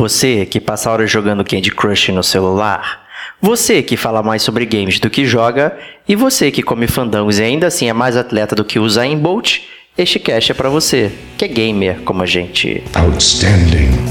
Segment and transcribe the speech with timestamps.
[0.00, 3.02] Você que passa horas jogando Candy Crush no celular?
[3.38, 5.76] Você que fala mais sobre games do que joga?
[6.08, 9.58] E você que come fandangos e ainda assim é mais atleta do que usa Bolt?
[9.98, 12.82] Este cast é para você, que é gamer como a gente.
[12.94, 14.09] Outstanding.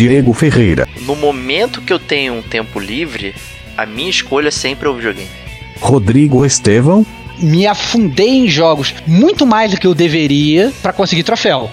[0.00, 0.88] Diego Ferreira.
[1.02, 3.34] No momento que eu tenho um tempo livre,
[3.76, 5.28] a minha escolha sempre é o videogame.
[5.78, 7.04] Rodrigo Estevão.
[7.38, 11.70] Me afundei em jogos muito mais do que eu deveria para conseguir troféu.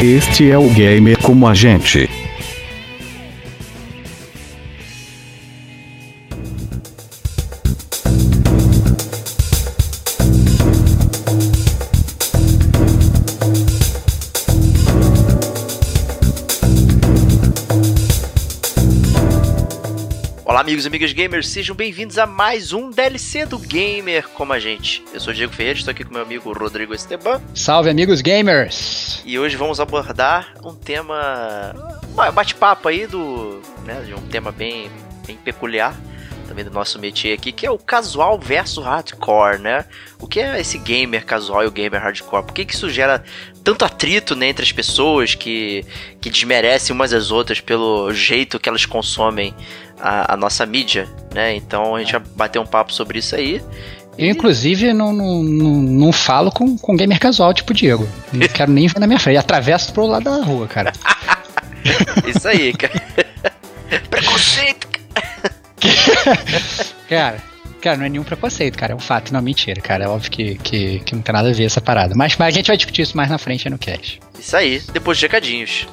[0.00, 2.23] Este é o Gamer como a gente.
[20.54, 24.60] Olá, amigos e amigas gamers, sejam bem-vindos a mais um DLC do Gamer como a
[24.60, 25.04] gente.
[25.12, 27.42] Eu sou o Diego Ferreira, estou aqui com meu amigo Rodrigo Esteban.
[27.52, 29.20] Salve, amigos gamers!
[29.24, 31.74] E hoje vamos abordar um tema.
[32.08, 33.60] um bate-papo aí do.
[33.84, 34.88] Né, de um tema bem,
[35.26, 35.92] bem peculiar,
[36.44, 39.84] também do nosso métier aqui, que é o casual versus hardcore, né?
[40.20, 42.44] O que é esse gamer casual e o gamer hardcore?
[42.44, 43.22] Por que, que isso gera
[43.62, 45.84] tanto atrito né, entre as pessoas que,
[46.20, 49.54] que desmerecem umas às outras pelo jeito que elas consomem
[50.00, 51.54] a, a nossa mídia, né?
[51.54, 53.62] Então a gente vai bater um papo sobre isso aí.
[54.16, 58.08] Eu, inclusive, não, não, não, não falo com, com gamer casual tipo Diego.
[58.32, 59.38] Não quero nem ver na minha frente.
[59.38, 60.92] Atravesso pro lado da rua, cara.
[62.26, 62.94] Isso aí, cara.
[64.08, 64.86] Preconceito!
[64.86, 65.03] cara,
[67.08, 68.92] cara, não é nenhum preconceito, cara.
[68.92, 70.04] É um fato, não mentira, cara.
[70.04, 72.14] É óbvio que, que, que não tem nada a ver essa parada.
[72.16, 74.20] Mas, mas a gente vai discutir isso mais na frente no cast.
[74.38, 75.86] Isso aí, depois de recadinhos.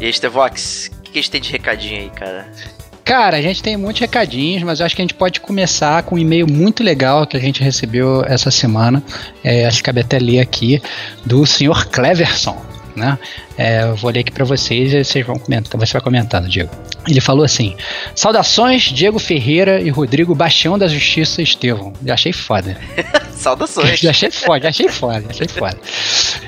[0.00, 2.48] E aí, Stevox, o que a gente tem de recadinho aí, cara?
[3.08, 6.16] Cara, a gente tem muitos recadinhos, mas eu acho que a gente pode começar com
[6.16, 9.02] um e-mail muito legal que a gente recebeu essa semana.
[9.42, 10.82] É, acho que cabe até ler aqui,
[11.24, 12.60] do senhor Cleverson.
[12.94, 13.18] Né?
[13.58, 16.70] É, eu vou ler aqui para vocês e vocês vão comentando, você vai comentando, Diego.
[17.08, 17.74] Ele falou assim:
[18.14, 21.92] Saudações, Diego Ferreira e Rodrigo Bastião da Justiça Estevão.
[22.04, 22.76] Já achei foda.
[23.34, 23.98] Saudações.
[23.98, 25.78] Já achei foda, já achei foda, já achei foda.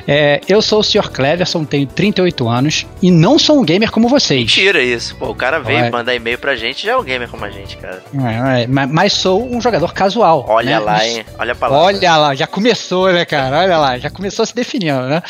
[0.06, 1.10] É, eu sou o Sr.
[1.10, 4.40] Cleverson, tenho 38 anos e não sou um gamer como vocês.
[4.40, 5.14] Mentira isso.
[5.16, 7.76] Pô, o cara veio mandar e-mail pra gente já é um gamer como a gente,
[7.76, 8.02] cara.
[8.14, 10.44] É, é, mas sou um jogador casual.
[10.48, 10.84] Olha né?
[10.84, 11.24] lá, hein?
[11.38, 11.78] Olha pra lá.
[11.78, 13.58] Olha lá, já começou, né, cara?
[13.60, 15.22] Olha lá, já começou se definindo, né?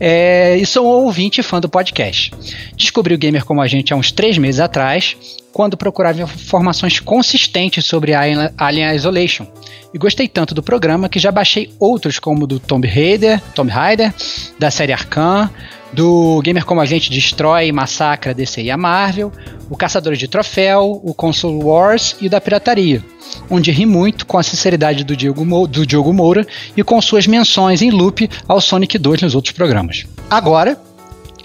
[0.00, 2.32] É, e sou um ouvinte e fã do podcast.
[2.76, 5.16] Descobri o gamer como a gente há uns três meses atrás,
[5.52, 9.46] quando procurava informações consistentes sobre Alien Isolation.
[9.92, 14.12] E gostei tanto do programa que já baixei outros como do Tomb Raider, Tomb Raider,
[14.58, 15.50] da série Arcan,
[15.92, 19.30] do Gamer Como a Gente Destrói e Massacra DC e a Marvel,
[19.68, 23.04] o Caçadores de Troféu, o Console Wars e o da Pirataria,
[23.50, 26.46] onde ri muito com a sinceridade do Diogo, Mo do Diogo Moura
[26.76, 30.06] e com suas menções em loop ao Sonic 2 nos outros programas.
[30.30, 30.80] Agora,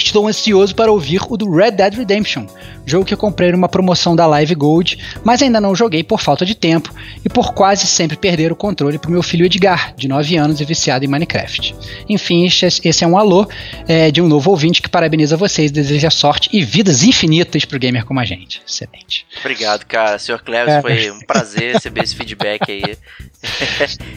[0.08, 2.48] Estou ansioso para ouvir o do Red Dead Redemption,
[2.86, 6.46] jogo que eu comprei numa promoção da Live Gold, mas ainda não joguei por falta
[6.46, 6.96] de tempo
[7.26, 10.62] e por quase sempre perder o controle para o meu filho Edgar, de 9 anos
[10.62, 11.76] e viciado em Minecraft.
[12.08, 13.50] Enfim, esse é um alô
[13.86, 17.80] é, de um novo ouvinte que parabeniza vocês, deseja sorte e vidas infinitas para o
[17.80, 18.62] gamer como a gente.
[18.66, 19.28] Excelente.
[19.42, 20.18] Obrigado, cara.
[20.18, 20.42] Sr.
[20.42, 20.82] Cleves, é.
[20.82, 22.82] foi um prazer receber esse feedback aí.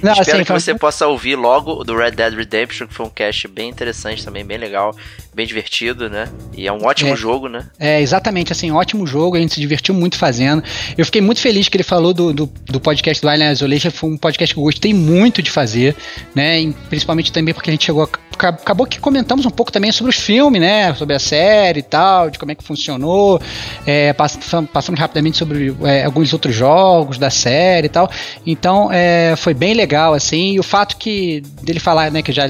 [0.01, 3.11] Não, Espero assim, que você possa ouvir logo do Red Dead Redemption, que foi um
[3.11, 4.95] cast bem interessante também, bem legal,
[5.41, 6.29] bem divertido, né?
[6.55, 7.67] E é um ótimo é, jogo, né?
[7.79, 10.63] É, exatamente, assim, ótimo jogo, a gente se divertiu muito fazendo.
[10.99, 14.11] Eu fiquei muito feliz que ele falou do, do, do podcast do Alien Isolation, foi
[14.11, 15.97] um podcast que eu gostei muito de fazer,
[16.35, 16.61] né?
[16.61, 20.11] E principalmente também porque a gente chegou a acabou que comentamos um pouco também sobre
[20.11, 20.95] os filmes, né?
[20.95, 23.41] Sobre a série e tal, de como é que funcionou.
[23.87, 28.11] É, passamos rapidamente sobre é, alguns outros jogos da série e tal.
[28.47, 30.53] Então, é, foi bem legal, assim.
[30.53, 32.47] E o fato que dele falar, né, que já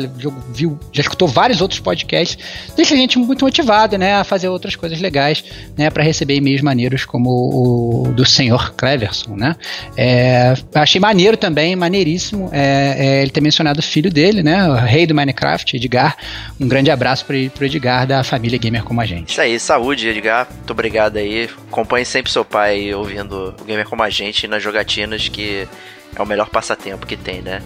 [0.53, 2.39] viu, já escutou vários outros podcasts,
[2.77, 5.45] deixa a gente muito motivado, né, a fazer outras coisas legais,
[5.77, 9.57] né, para receber e-mails maneiros como o do senhor Cleverson, né.
[9.97, 14.75] É, achei maneiro também, maneiríssimo, é, é, ele ter mencionado o filho dele, né, o
[14.75, 16.17] rei do Minecraft, Edgar.
[16.59, 19.31] Um grande abraço para o Edgar da família Gamer como a gente.
[19.31, 20.47] Isso aí, saúde, Edgar.
[20.51, 21.49] Muito obrigado aí.
[21.69, 25.67] Acompanhe sempre seu pai ouvindo o Gamer como a gente nas jogatinas que
[26.15, 27.63] é o melhor passatempo que tem, né?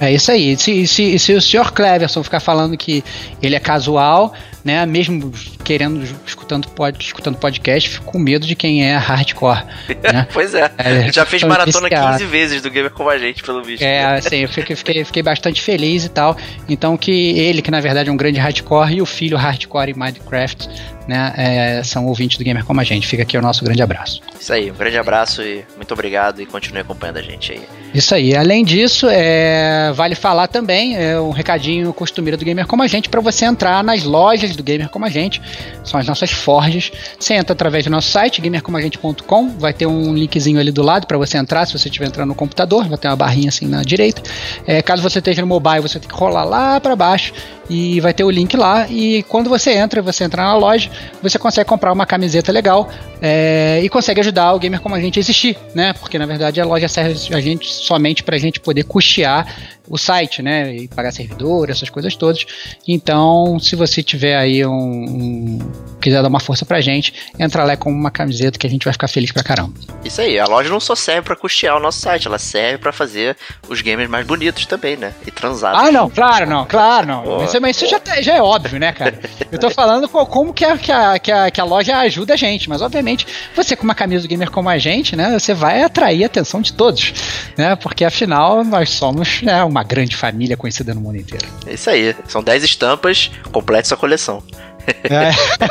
[0.00, 0.56] É, é isso aí.
[0.56, 3.04] Se, se, se o senhor Cleverson ficar falando que
[3.40, 4.34] ele é casual,
[4.64, 4.84] né?
[4.84, 5.32] Mesmo
[5.64, 9.64] querendo, escutando, pod, escutando podcast, fico com medo de quem é hardcore.
[10.02, 10.28] Né?
[10.32, 10.70] pois é.
[10.78, 13.82] é Já fez maratona 15 vezes do Gamer como a gente, pelo visto.
[13.82, 16.36] É, assim, eu fiquei, fiquei, fiquei, bastante feliz e tal.
[16.68, 19.94] Então que ele, que na verdade é um grande hardcore, e o filho hardcore em
[19.94, 20.68] Minecraft,
[21.08, 21.32] né?
[21.36, 23.06] É, são ouvintes do Gamer como a gente.
[23.06, 24.20] Fica aqui o nosso grande abraço.
[24.38, 27.62] Isso aí, um grande abraço e muito obrigado e continue acompanhando a gente aí.
[27.94, 28.36] Isso aí.
[28.36, 33.08] Além disso, é, vale falar também, é um recadinho costumeiro do Gamer como a gente,
[33.08, 35.40] para você entrar nas lojas do Gamer como a gente.
[35.84, 36.90] São as nossas forjas.
[37.18, 39.58] Você entra através do nosso site, gamercomagente.com.
[39.58, 41.66] Vai ter um linkzinho ali do lado para você entrar.
[41.66, 44.22] Se você estiver entrando no computador, vai ter uma barrinha assim na direita.
[44.66, 47.32] É, caso você esteja no mobile, você tem que rolar lá para baixo
[47.68, 48.86] e vai ter o link lá.
[48.88, 50.90] E quando você entra, você entra na loja,
[51.22, 52.88] você consegue comprar uma camiseta legal
[53.20, 55.92] é, e consegue ajudar o gamer como a gente a existir, né?
[55.94, 59.46] Porque na verdade a loja serve a gente somente para a gente poder custear
[59.88, 60.74] o site, né?
[60.74, 62.46] E pagar servidor, essas coisas todas.
[62.86, 65.58] Então, se você tiver aí um, um
[66.00, 68.92] quiser dar uma força pra gente, entra lá com uma camiseta que a gente vai
[68.92, 69.74] ficar feliz pra caramba.
[70.04, 72.92] Isso aí, a loja não só serve para custear o nosso site, ela serve para
[72.92, 73.36] fazer
[73.68, 75.12] os gamers mais bonitos também, né?
[75.26, 75.80] E transados.
[75.80, 77.44] Ah, não, claro, não, claro, não.
[77.60, 79.18] Mas isso já, tá, já é óbvio, né, cara?
[79.50, 82.36] Eu tô falando como que a, que, a, que, a, que a loja ajuda a
[82.36, 85.82] gente, mas obviamente você com uma camisa do gamer como a gente, né, você vai
[85.82, 87.12] atrair a atenção de todos,
[87.56, 87.76] né?
[87.76, 91.46] Porque afinal nós somos né, uma grande família conhecida no mundo inteiro.
[91.66, 92.14] É isso aí.
[92.26, 94.42] São 10 estampas, complete sua coleção.
[94.86, 95.30] É.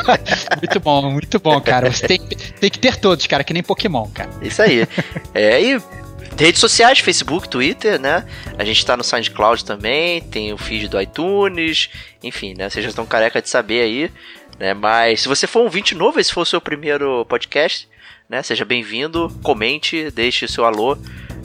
[0.57, 1.91] muito bom, muito bom, cara.
[1.91, 4.29] Você tem, tem que ter todos, cara, que nem Pokémon, cara.
[4.41, 4.87] Isso aí.
[5.33, 5.81] É, e
[6.37, 8.25] redes sociais, Facebook, Twitter, né?
[8.57, 11.89] A gente tá no SoundCloud também, tem o feed do iTunes,
[12.21, 12.69] enfim, né?
[12.69, 14.11] Vocês já estão careca de saber aí,
[14.59, 14.73] né?
[14.73, 17.87] Mas se você for um ouvinte novo, esse for o seu primeiro podcast,
[18.27, 18.41] né?
[18.41, 20.97] Seja bem-vindo, comente, deixe o seu alô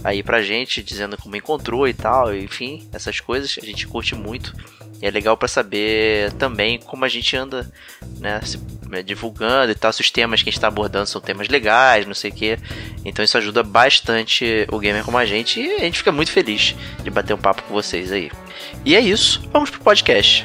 [0.05, 4.55] aí pra gente, dizendo como encontrou e tal, enfim, essas coisas a gente curte muito.
[5.01, 7.71] E é legal para saber também como a gente anda,
[8.19, 8.59] né, se,
[8.89, 12.07] né, divulgando e tal, se os temas que a gente está abordando são temas legais,
[12.07, 12.59] não sei o que.
[13.05, 16.75] Então isso ajuda bastante o gamer como a gente e a gente fica muito feliz
[17.03, 18.31] de bater um papo com vocês aí.
[18.85, 20.45] E é isso, vamos pro podcast.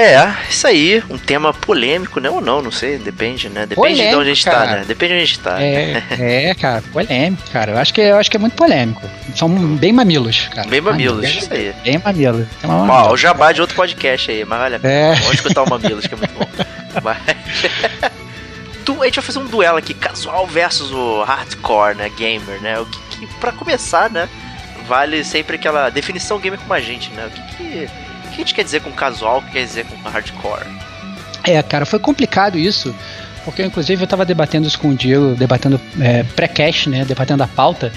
[0.00, 2.30] É, isso aí, um tema polêmico, né?
[2.30, 3.66] Ou não, não sei, depende, né?
[3.66, 4.56] Depende polêmico, de onde a gente cara.
[4.56, 4.84] tá, né?
[4.86, 5.62] Depende de onde a gente tá.
[5.62, 6.02] É,
[6.48, 7.72] é, cara, polêmico, cara.
[7.72, 9.02] Eu acho que, eu acho que é muito polêmico.
[9.36, 10.66] São bem mamilos, cara.
[10.68, 11.74] Bem mamilos, mamilos isso aí.
[11.84, 12.46] Bem mamilos.
[12.64, 15.14] Ó, o jabá de outro podcast aí, mas olha, é.
[15.16, 16.48] vamos escutar o Mamilos, que é muito bom.
[17.04, 17.18] mas...
[18.86, 22.08] tu, a gente vai fazer um duelo aqui, casual versus o hardcore, né?
[22.16, 22.80] Gamer, né?
[22.80, 24.30] O que, que pra começar, né?
[24.88, 27.26] Vale sempre aquela definição gamer como a gente, né?
[27.26, 29.84] O que que o que a gente quer dizer com casual, o que quer dizer
[29.84, 30.66] com hardcore?
[31.44, 32.94] É, cara, foi complicado isso,
[33.44, 37.48] porque inclusive eu estava debatendo isso com o Diego, debatendo é, pré-cast, né, debatendo a
[37.48, 37.92] pauta,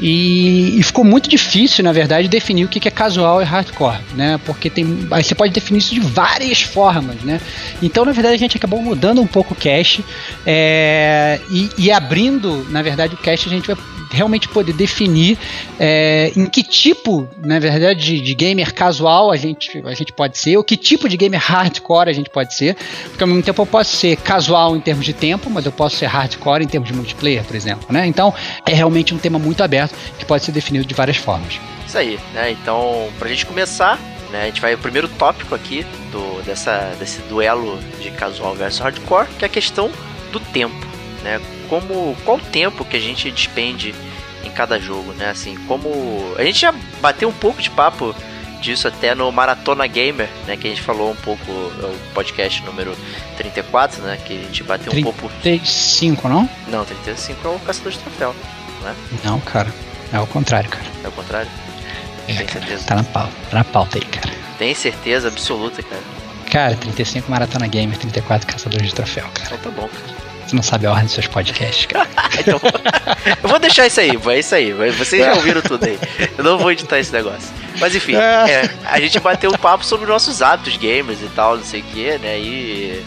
[0.00, 4.38] e, e, ficou muito difícil, na verdade, definir o que é casual e hardcore, né,
[4.44, 7.40] porque tem, você pode definir isso de várias formas, né,
[7.80, 10.04] então na verdade a gente acabou mudando um pouco o cast
[10.44, 13.76] é, e, e abrindo, na verdade, o cast a gente vai
[14.10, 15.38] realmente poder definir
[15.78, 20.38] é, em que tipo, na verdade, de, de, gamer casual a gente, a gente pode
[20.38, 22.76] ser, ou que tipo de gamer hardcore a gente pode ser,
[23.08, 25.96] porque ao mesmo tempo eu posso ser casual em termos de tempo, mas eu posso
[25.96, 28.06] ser hardcore em termos de multiplayer, por exemplo, né?
[28.06, 28.32] Então
[28.66, 31.60] é realmente um tema muito aberto que pode ser definido de várias formas.
[31.86, 32.50] Isso aí, né?
[32.50, 33.98] Então, pra gente começar,
[34.30, 38.80] né, a gente vai o primeiro tópico aqui do, dessa, desse duelo de casual versus
[38.80, 39.90] hardcore, que é a questão
[40.32, 40.86] do tempo,
[41.22, 41.40] né?
[41.68, 43.94] como qual tempo que a gente despende
[44.44, 45.30] em cada jogo, né?
[45.30, 48.14] Assim, como a gente já bateu um pouco de papo
[48.60, 52.60] disso até no Maratona Gamer, né, que a gente falou um pouco é o podcast
[52.64, 52.96] número
[53.36, 56.48] 34, né, que a gente bateu um pouco 35, não?
[56.66, 58.34] Não, 35 é o caçador de troféu,
[58.82, 58.94] né?
[59.22, 59.72] Não, cara.
[60.12, 60.84] É o contrário, cara.
[61.04, 61.50] É o contrário?
[62.26, 62.84] É, Tem cara, certeza?
[62.86, 64.34] Tá na pauta, tá na pauta aí, cara.
[64.58, 66.02] Tem certeza absoluta, cara.
[66.50, 69.54] Cara, 35 Maratona Gamer, 34 Caçadores de Troféu, cara.
[69.54, 70.27] Então tá bom, cara.
[70.48, 72.08] Você não sabe a ordem dos seus podcasts, cara.
[72.40, 72.58] então,
[73.42, 74.72] eu vou deixar isso aí, é isso aí.
[74.72, 75.98] Vocês já ouviram tudo aí.
[76.38, 77.50] Eu não vou editar esse negócio.
[77.78, 81.64] Mas enfim, é, a gente bateu um papo sobre nossos hábitos gamers e tal, não
[81.64, 82.38] sei o que, né?
[82.38, 83.04] E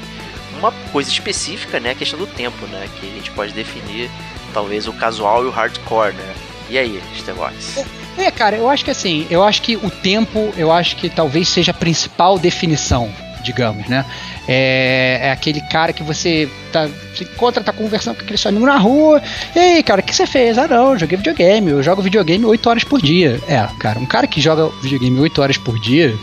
[0.59, 1.91] uma coisa específica, né?
[1.91, 2.87] A questão do tempo, né?
[2.99, 4.07] Que a gente pode definir
[4.53, 6.33] talvez o casual e o hardcore, né?
[6.69, 7.83] E aí, Stevox?
[8.19, 11.49] É, cara, eu acho que assim, eu acho que o tempo, eu acho que talvez
[11.49, 14.05] seja a principal definição, digamos, né?
[14.47, 18.65] É, é, aquele cara que você tá, se encontra, tá conversando com aquele seu amigo
[18.65, 19.21] na rua.
[19.55, 20.57] E aí, cara, o que você fez?
[20.57, 21.71] Ah, não, joguei videogame.
[21.71, 23.39] Eu jogo videogame 8 horas por dia.
[23.47, 26.15] É, cara, um cara que joga videogame 8 horas por dia,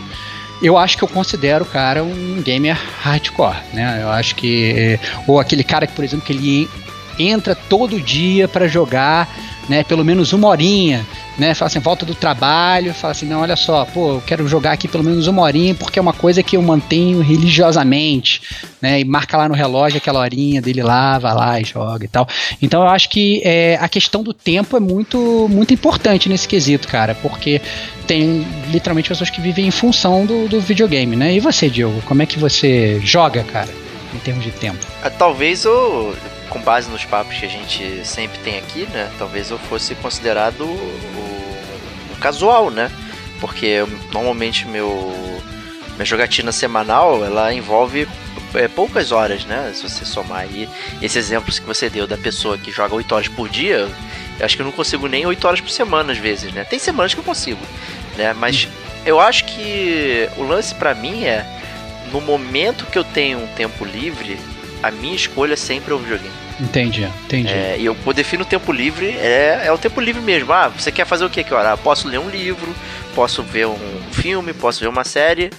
[0.62, 4.00] eu acho que eu considero o cara um gamer hardcore, né?
[4.02, 4.98] Eu acho que.
[5.26, 6.68] Ou aquele cara que, por exemplo, que ele
[7.18, 9.28] entra todo dia para jogar,
[9.68, 11.06] né, pelo menos uma horinha,
[11.37, 14.72] né, fala assim, volta do trabalho, fala assim, não, olha só, pô, eu quero jogar
[14.72, 18.42] aqui pelo menos uma horinha porque é uma coisa que eu mantenho religiosamente,
[18.80, 22.08] né, e marca lá no relógio aquela horinha dele lá, vai lá e joga e
[22.08, 22.26] tal.
[22.60, 26.88] Então eu acho que é, a questão do tempo é muito, muito importante nesse quesito,
[26.88, 27.60] cara, porque
[28.06, 31.34] tem literalmente pessoas que vivem em função do, do videogame, né?
[31.34, 33.68] E você, Diogo, como é que você joga, cara,
[34.14, 34.78] em termos de tempo?
[35.02, 36.14] Ah, talvez o
[36.49, 39.11] com base nos papos que a gente sempre tem aqui, né?
[39.19, 42.90] Talvez eu fosse considerado o, o casual, né?
[43.40, 45.14] Porque normalmente meu
[45.97, 48.07] minha jogatina semanal ela envolve
[48.55, 49.73] é, poucas horas, né?
[49.75, 50.69] Se você somar aí
[51.02, 53.88] esses exemplos que você deu da pessoa que joga 8 horas por dia,
[54.38, 56.64] eu acho que eu não consigo nem 8 horas por semana às vezes, né?
[56.64, 57.61] Tem semanas que eu consigo,
[58.17, 58.33] né?
[58.33, 58.69] Mas
[59.05, 61.45] eu acho que o lance para mim é
[62.12, 64.38] no momento que eu tenho um tempo livre,
[64.82, 66.35] a minha escolha sempre é o videogame.
[66.61, 67.49] Entendi, entendi.
[67.49, 70.52] É, e eu defino o tempo livre, é, é o tempo livre mesmo.
[70.52, 71.54] Ah, você quer fazer o que aqui?
[71.54, 72.75] Ah, posso ler um livro,
[73.14, 73.78] posso ver um
[74.12, 75.50] filme, posso ver uma série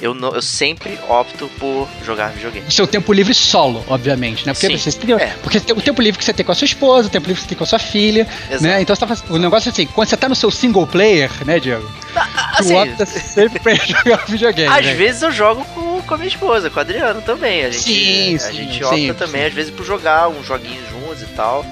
[0.00, 2.70] eu, não, eu sempre opto por jogar videogame.
[2.70, 4.52] Seu tempo livre solo, obviamente, né?
[4.52, 5.34] Porque, Sim, você, é.
[5.42, 7.44] porque o tempo livre que você tem com a sua esposa, o tempo livre que
[7.44, 8.62] você tem com a sua filha, Exato.
[8.62, 8.82] né?
[8.82, 11.90] Então tá, o negócio é assim, quando você tá no seu single player, né, Diego?
[12.14, 14.74] Ah, assim, tu opta sempre pra jogar videogame.
[14.74, 14.94] Às né?
[14.94, 17.64] vezes eu jogo com, com a minha esposa, com o Adriano também.
[17.64, 21.22] A gente, sim, a gente opta sim, também, às vezes, por jogar uns joguinhos juntos
[21.22, 21.64] e tal.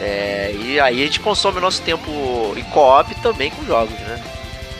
[0.00, 2.08] É, e aí a gente consome o nosso tempo
[2.56, 4.22] em co-op também com jogos, né?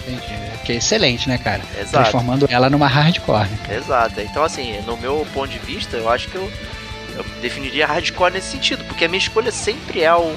[0.07, 1.63] Entendi que é excelente, né, cara?
[1.75, 1.93] Exato.
[1.93, 3.49] Transformando ela numa hardcore.
[3.49, 3.79] Né?
[3.79, 4.21] Exato.
[4.21, 6.53] Então, assim, no meu ponto de vista, eu acho que eu,
[7.17, 10.31] eu definiria hardcore nesse sentido, porque a minha escolha sempre é um,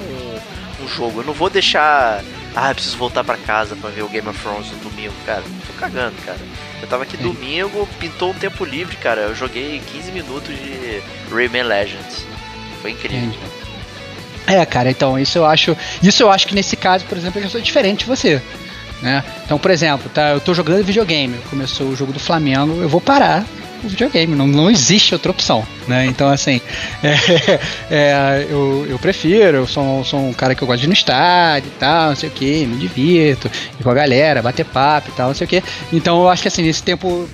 [0.82, 1.20] um jogo.
[1.20, 2.24] Eu não vou deixar.
[2.56, 5.42] Ah, eu preciso voltar para casa para ver o Game of Thrones no domingo, cara.
[5.66, 6.38] Tô cagando, cara.
[6.80, 7.24] Eu tava aqui Sim.
[7.24, 9.20] domingo, pintou um tempo livre, cara.
[9.20, 12.24] Eu joguei 15 minutos de Rayman Legends.
[12.80, 13.18] Foi incrível.
[13.18, 13.38] Entendi.
[14.46, 15.76] É, cara, então, isso eu acho.
[16.02, 18.40] Isso eu acho que nesse caso, por exemplo, eu já sou diferente de você.
[19.02, 19.24] Né?
[19.44, 23.00] Então, por exemplo, tá, eu tô jogando videogame, começou o jogo do Flamengo, eu vou
[23.00, 23.44] parar
[23.82, 26.06] o videogame, não, não existe outra opção, né?
[26.06, 26.60] Então, assim,
[27.02, 30.88] é, é, eu, eu prefiro, eu sou, sou um cara que eu gosto de ir
[30.88, 34.64] no estádio e tal, não sei o que, me divirto, ir com a galera, bater
[34.64, 35.62] papo e tal, não sei o que.
[35.92, 37.28] Então, eu acho que, assim, nesse tempo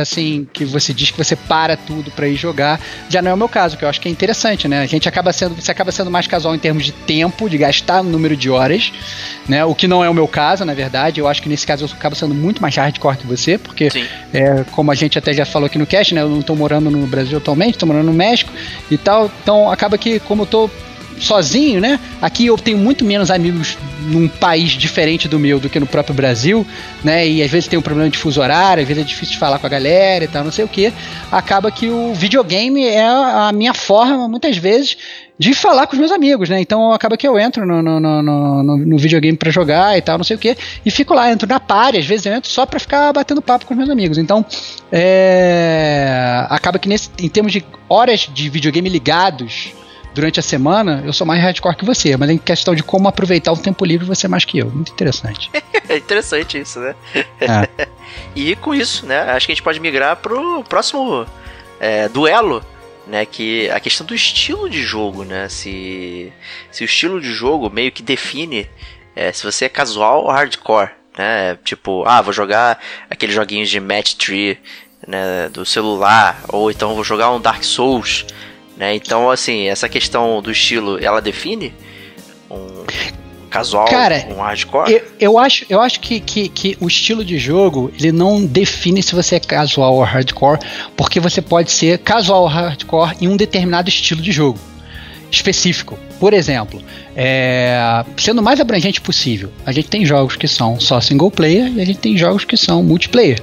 [0.00, 3.36] assim, que você diz que você para tudo para ir jogar, já não é o
[3.36, 4.80] meu caso, que eu acho que é interessante, né?
[4.80, 8.00] A gente acaba sendo, você acaba sendo mais casual em termos de tempo, de gastar
[8.00, 8.92] o número de horas,
[9.48, 9.64] né?
[9.64, 11.20] O que não é o meu caso, na verdade.
[11.20, 13.88] Eu acho que nesse caso eu acabo sendo muito mais hardcore que você, porque
[14.32, 16.22] é, como a gente até já falou aqui no cast, né?
[16.22, 18.52] Eu não tô morando no Brasil atualmente, tô morando no México
[18.90, 19.30] e tal.
[19.42, 20.70] Então acaba que como eu tô
[21.18, 21.98] sozinho, né?
[22.20, 26.14] Aqui eu tenho muito menos amigos num país diferente do meu do que no próprio
[26.14, 26.66] Brasil,
[27.02, 27.26] né?
[27.26, 29.58] E às vezes tem um problema de fuso horário, às vezes é difícil de falar
[29.58, 30.92] com a galera e tal, não sei o que.
[31.30, 34.96] Acaba que o videogame é a minha forma, muitas vezes,
[35.38, 36.60] de falar com os meus amigos, né?
[36.60, 40.24] Então acaba que eu entro no, no, no, no, videogame para jogar e tal, não
[40.24, 42.80] sei o que, e fico lá, entro na party, às vezes eu entro só para
[42.80, 44.18] ficar batendo papo com os meus amigos.
[44.18, 44.44] Então,
[44.90, 49.72] é, acaba que nesse, em termos de horas de videogame ligados
[50.16, 53.52] durante a semana, eu sou mais hardcore que você, mas em questão de como aproveitar
[53.52, 54.70] o tempo livre, você é mais que eu.
[54.70, 55.50] Muito interessante.
[55.86, 56.94] é interessante isso, né?
[57.38, 57.86] É.
[58.34, 61.26] e com isso, né, acho que a gente pode migrar pro próximo
[61.78, 62.64] é, duelo,
[63.06, 66.32] né, que a questão do estilo de jogo, né, se,
[66.72, 68.66] se o estilo de jogo meio que define
[69.14, 72.80] é, se você é casual ou hardcore, né, tipo, ah, vou jogar
[73.10, 74.58] aqueles joguinhos de match tree,
[75.06, 78.24] né, do celular, ou então vou jogar um Dark Souls,
[78.76, 78.94] né?
[78.94, 81.74] Então, assim, essa questão do estilo, ela define
[82.50, 82.84] um
[83.50, 84.92] casual, Cara, um hardcore?
[84.92, 89.02] Eu, eu acho, eu acho que, que, que, o estilo de jogo, ele não define
[89.02, 90.60] se você é casual ou hardcore,
[90.96, 94.58] porque você pode ser casual ou hardcore em um determinado estilo de jogo
[95.30, 95.98] específico.
[96.18, 96.82] Por exemplo,
[97.14, 101.70] é, sendo o mais abrangente possível, a gente tem jogos que são só single player
[101.74, 103.42] e a gente tem jogos que são multiplayer.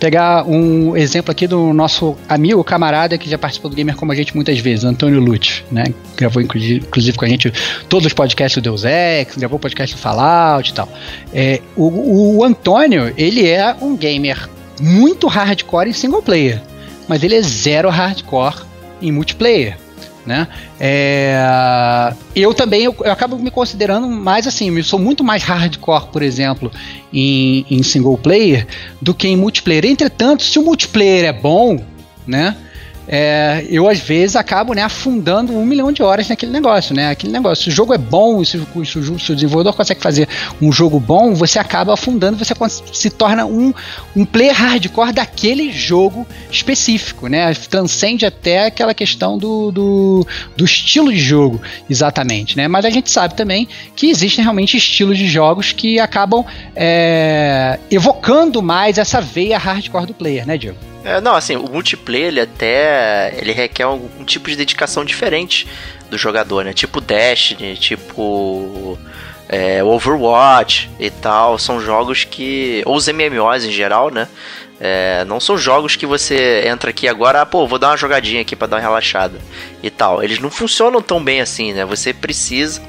[0.00, 4.14] Pegar um exemplo aqui do nosso amigo, camarada, que já participou do Gamer como a
[4.14, 5.84] gente muitas vezes, Antônio Lutz, né?
[6.16, 7.52] Gravou inclusive com a gente
[7.88, 10.88] todos os podcasts do Deus Ex, gravou podcast do Fallout e tal.
[11.32, 14.48] É, o, o Antônio, ele é um gamer
[14.80, 16.62] muito hardcore em single player,
[17.08, 18.64] mas ele é zero hardcore
[19.00, 19.85] em multiplayer.
[20.26, 20.48] Né?
[20.80, 26.08] É, eu também eu, eu, acabo me considerando mais assim, eu sou muito mais hardcore,
[26.10, 26.70] por exemplo,
[27.12, 28.66] em, em single player
[29.00, 29.86] do que em multiplayer.
[29.86, 31.78] Entretanto, se o multiplayer é bom,
[32.26, 32.56] né?
[33.08, 37.10] É, eu às vezes acabo né, afundando um milhão de horas naquele negócio, né?
[37.10, 37.64] Aquele negócio.
[37.64, 40.28] Se o jogo é bom, se, se, se o desenvolvedor consegue fazer
[40.60, 42.54] um jogo bom, você acaba afundando, você
[42.92, 43.72] se torna um,
[44.14, 47.54] um player hardcore daquele jogo específico, né?
[47.54, 52.66] Transcende até aquela questão do, do, do estilo de jogo, exatamente, né?
[52.66, 56.44] Mas a gente sabe também que existem realmente estilos de jogos que acabam
[56.74, 60.95] é, evocando mais essa veia hardcore do player, né, Diego?
[61.06, 65.64] É, não, assim, o multiplayer ele até ele requer um, um, tipo de dedicação diferente
[66.10, 66.72] do jogador, né?
[66.72, 68.98] Tipo Destiny, tipo
[69.48, 71.60] é, Overwatch e tal.
[71.60, 72.82] São jogos que.
[72.84, 74.26] Ou os MMOs em geral, né?
[74.80, 78.42] É, não são jogos que você entra aqui agora, ah, pô, vou dar uma jogadinha
[78.42, 79.38] aqui para dar uma relaxada
[79.84, 80.24] e tal.
[80.24, 81.84] Eles não funcionam tão bem assim, né?
[81.84, 82.82] Você precisa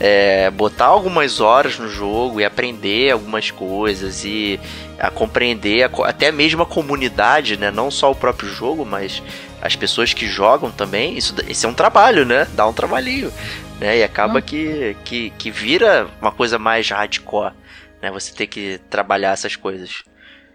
[0.00, 4.58] é, botar algumas horas no jogo e aprender algumas coisas e
[4.98, 7.70] a compreender a, até mesmo a comunidade, né?
[7.70, 9.22] Não só o próprio jogo, mas
[9.60, 11.18] as pessoas que jogam também.
[11.18, 12.48] Isso, isso é um trabalho, né?
[12.54, 13.30] Dá um trabalhinho,
[13.78, 13.98] né?
[13.98, 17.52] E acaba que, que, que vira uma coisa mais hardcore,
[18.00, 18.10] né?
[18.10, 20.02] Você ter que trabalhar essas coisas.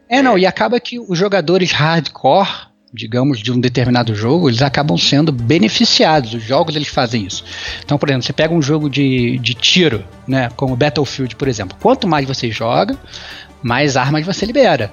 [0.09, 2.49] É, é, não, e acaba que os jogadores hardcore
[2.95, 6.33] digamos, de um determinado jogo, eles acabam sendo beneficiados.
[6.33, 7.43] Os jogos eles fazem isso.
[7.83, 11.77] Então, por exemplo, você pega um jogo de, de tiro, né, como Battlefield, por exemplo.
[11.81, 12.97] Quanto mais você joga,
[13.61, 14.91] mais armas você libera.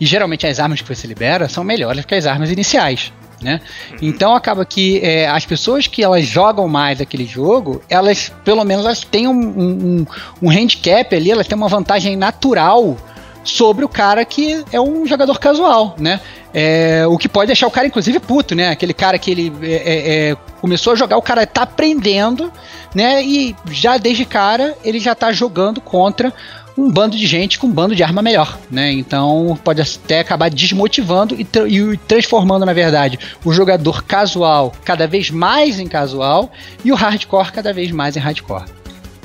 [0.00, 3.12] E geralmente as armas que você libera são melhores que as armas iniciais.
[3.42, 3.60] Né?
[3.90, 3.98] Uhum.
[4.02, 8.84] Então acaba que é, as pessoas que elas jogam mais aquele jogo, elas pelo menos
[8.84, 10.06] elas têm um, um,
[10.40, 12.96] um handicap ali, elas têm uma vantagem natural
[13.44, 16.20] sobre o cara que é um jogador casual, né?
[16.52, 18.70] É, o que pode deixar o cara, inclusive, puto, né?
[18.70, 22.50] Aquele cara que ele é, é, é, começou a jogar, o cara tá aprendendo,
[22.94, 23.22] né?
[23.22, 26.32] E já desde cara ele já tá jogando contra
[26.76, 28.90] um bando de gente com um bando de arma melhor, né?
[28.92, 35.06] Então pode até acabar desmotivando e, tra e, transformando, na verdade, o jogador casual cada
[35.06, 36.50] vez mais em casual
[36.84, 38.64] e o hardcore cada vez mais em hardcore.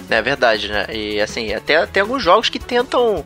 [0.09, 0.87] É verdade, né?
[0.91, 3.23] E assim, até tem alguns jogos que tentam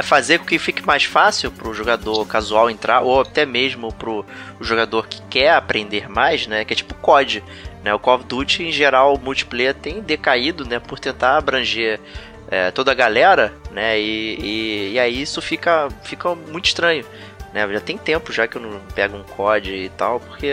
[0.00, 4.08] fazer com que fique mais fácil para o jogador casual entrar, ou até mesmo para
[4.08, 4.24] o
[4.60, 6.64] jogador que quer aprender mais, né?
[6.64, 7.44] Que é tipo COD.
[7.84, 7.92] Né?
[7.92, 10.78] O Call of Duty, em geral, o multiplayer tem decaído né?
[10.78, 12.00] por tentar abranger
[12.48, 14.00] é, toda a galera, né?
[14.00, 17.04] E, e, e, aí isso fica, fica muito estranho.
[17.52, 17.68] Né?
[17.70, 20.46] Já tem tempo já que eu não pego um COD e tal, porque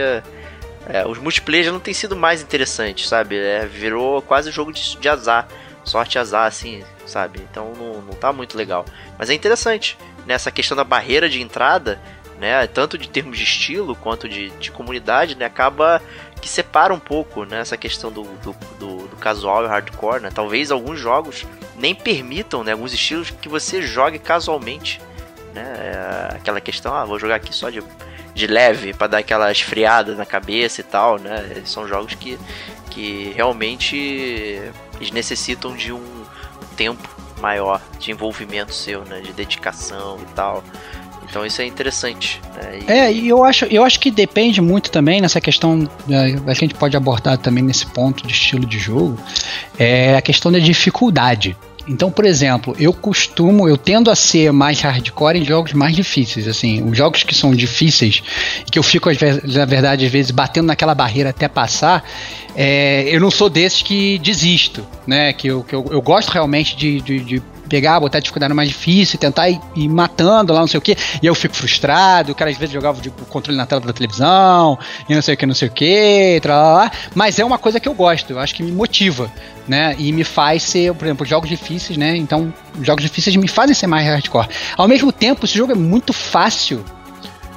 [0.89, 3.37] é, os multiplayer já não tem sido mais interessantes, sabe?
[3.37, 5.47] É, virou quase jogo de, de azar
[5.89, 7.41] sorte azar, assim, sabe?
[7.49, 8.85] Então não, não tá muito legal.
[9.17, 10.37] Mas é interessante, né?
[10.53, 11.99] questão da barreira de entrada,
[12.39, 12.65] né?
[12.67, 15.45] Tanto de termos de estilo quanto de, de comunidade, né?
[15.45, 16.01] Acaba
[16.41, 17.59] que separa um pouco né?
[17.59, 20.31] essa questão do, do, do, do casual e hardcore, né?
[20.33, 21.45] Talvez alguns jogos
[21.77, 22.71] nem permitam, né?
[22.71, 25.01] Alguns estilos que você jogue casualmente,
[25.53, 25.63] né?
[26.31, 27.83] É aquela questão, ah, vou jogar aqui só de,
[28.33, 31.61] de leve para dar aquela esfriada na cabeça e tal, né?
[31.65, 32.39] São jogos que,
[32.89, 34.61] que realmente
[34.95, 36.18] eles necessitam de um
[36.79, 37.09] tempo
[37.41, 39.19] maior de envolvimento seu, né?
[39.19, 40.63] De dedicação e tal.
[41.29, 42.41] Então isso é interessante.
[42.55, 42.79] Né?
[42.87, 42.91] E...
[42.91, 46.73] É, e eu acho, eu acho que depende muito também nessa questão, né, a gente
[46.73, 49.19] pode abordar também nesse ponto de estilo de jogo,
[49.77, 51.55] é a questão da dificuldade.
[51.89, 56.47] Então, por exemplo, eu costumo, eu tendo a ser mais hardcore em jogos mais difíceis.
[56.47, 58.21] Assim, os jogos que são difíceis,
[58.71, 59.09] que eu fico,
[59.43, 62.07] na verdade, às vezes batendo naquela barreira até passar,
[62.55, 65.33] é, eu não sou desses que desisto, né?
[65.33, 69.19] Que eu, que eu, eu gosto realmente de, de, de pegar, botar dificuldade mais difícil,
[69.19, 72.49] tentar ir, ir, matando lá, não sei o que, e eu fico frustrado, o cara
[72.49, 74.77] às vezes jogava o controle na tela da televisão,
[75.07, 76.41] e não sei o que, não sei o que,
[77.15, 79.31] mas é uma coisa que eu gosto, eu acho que me motiva,
[79.67, 83.75] né, e me faz ser, por exemplo, jogos difíceis, né, então jogos difíceis me fazem
[83.75, 84.47] ser mais hardcore.
[84.75, 86.83] Ao mesmo tempo, esse jogo é muito fácil,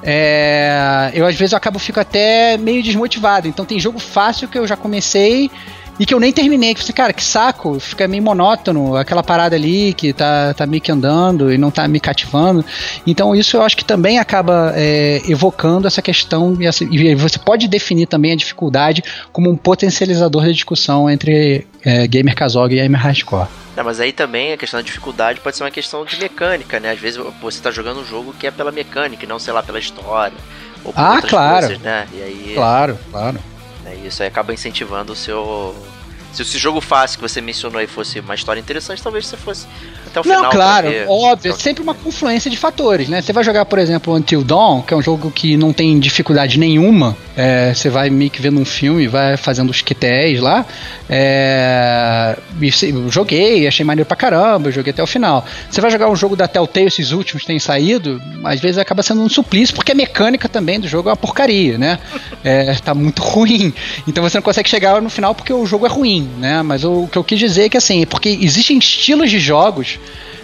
[0.04, 3.46] é, eu às vezes eu acabo fico até meio desmotivado.
[3.46, 5.50] Então tem jogo fácil que eu já comecei
[5.98, 6.74] e que eu nem terminei.
[6.74, 10.82] Que você, cara, que saco, fica meio monótono, aquela parada ali que tá, tá meio
[10.82, 12.64] que andando e não tá me cativando.
[13.06, 17.38] Então isso eu acho que também acaba é, evocando essa questão e, essa, e, você
[17.38, 19.02] pode definir também a dificuldade
[19.32, 23.48] como um potencializador da discussão entre é, gamer casual e gamer hardcore.
[23.76, 26.90] Não, mas aí também a questão da dificuldade pode ser uma questão de mecânica, né?
[26.90, 29.62] Às vezes você está jogando um jogo que é pela mecânica e não, sei lá,
[29.62, 30.36] pela história.
[30.84, 31.66] Ou por ah, claro.
[31.66, 32.06] Coisas, né?
[32.12, 33.38] Aí, claro, claro.
[33.92, 35.74] Né, isso aí acaba incentivando o seu,
[36.32, 39.66] Se esse jogo fácil que você mencionou aí fosse uma história interessante, talvez você fosse
[40.12, 40.42] até o final.
[40.42, 43.20] Não, claro, óbvio, é sempre uma confluência de fatores, né?
[43.20, 46.58] Você vai jogar, por exemplo, Until Dawn, que é um jogo que não tem dificuldade
[46.58, 47.16] nenhuma.
[47.34, 50.66] É, você vai meio que vendo um filme, vai fazendo os QTEs lá.
[51.08, 52.36] É,
[53.08, 55.44] joguei, achei maneiro pra caramba, joguei até o final.
[55.70, 59.22] Você vai jogar um jogo da Telltale, esses últimos têm saído, às vezes acaba sendo
[59.22, 61.98] um suplício, porque a mecânica também do jogo é uma porcaria, né?
[62.44, 63.72] É, tá muito ruim.
[64.06, 66.62] Então você não consegue chegar no final porque o jogo é ruim, né?
[66.62, 69.98] Mas o, o que eu quis dizer é que assim, porque existem estilos de jogos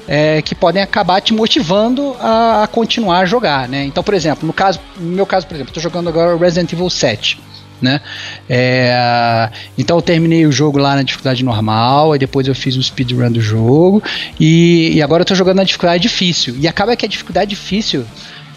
[0.06, 3.84] é, que podem acabar te motivando a, a, continuar a jogar, né?
[3.84, 6.88] Então, por exemplo, no caso, no meu caso, por exemplo, estou jogando agora Resident Evil
[6.88, 7.38] 7.
[7.80, 8.00] Né?
[8.48, 12.82] É, então eu terminei o jogo lá na dificuldade normal, e depois eu fiz o
[12.82, 14.02] speedrun do jogo,
[14.40, 16.56] e, e agora tô jogando na dificuldade difícil.
[16.58, 18.04] E acaba que a dificuldade difícil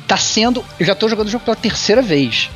[0.08, 0.64] tá sendo.
[0.80, 2.50] Eu já tô jogando o jogo pela terceira vez.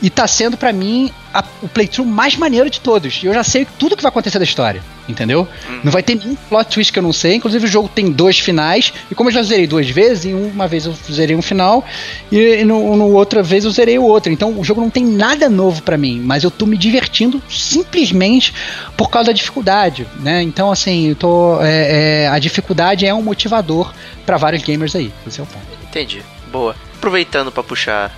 [0.00, 3.20] E tá sendo para mim a, o playthrough mais maneiro de todos.
[3.22, 5.46] E eu já sei tudo que vai acontecer da história, entendeu?
[5.68, 5.80] Uhum.
[5.84, 7.34] Não vai ter nenhum plot twist que eu não sei.
[7.34, 8.92] Inclusive o jogo tem dois finais.
[9.10, 11.84] E como eu já zerei duas vezes, em uma vez eu zerei um final
[12.30, 14.32] e, e no, no, outra vez eu zerei o outro.
[14.32, 18.54] Então o jogo não tem nada novo para mim, mas eu tô me divertindo simplesmente
[18.96, 20.42] por causa da dificuldade, né?
[20.42, 23.92] Então assim, eu tô, é, é, a dificuldade é um motivador
[24.24, 25.12] para vários gamers aí.
[25.26, 25.66] Esse é o ponto.
[25.88, 26.22] Entendi.
[26.52, 26.76] Boa.
[26.96, 28.16] Aproveitando para puxar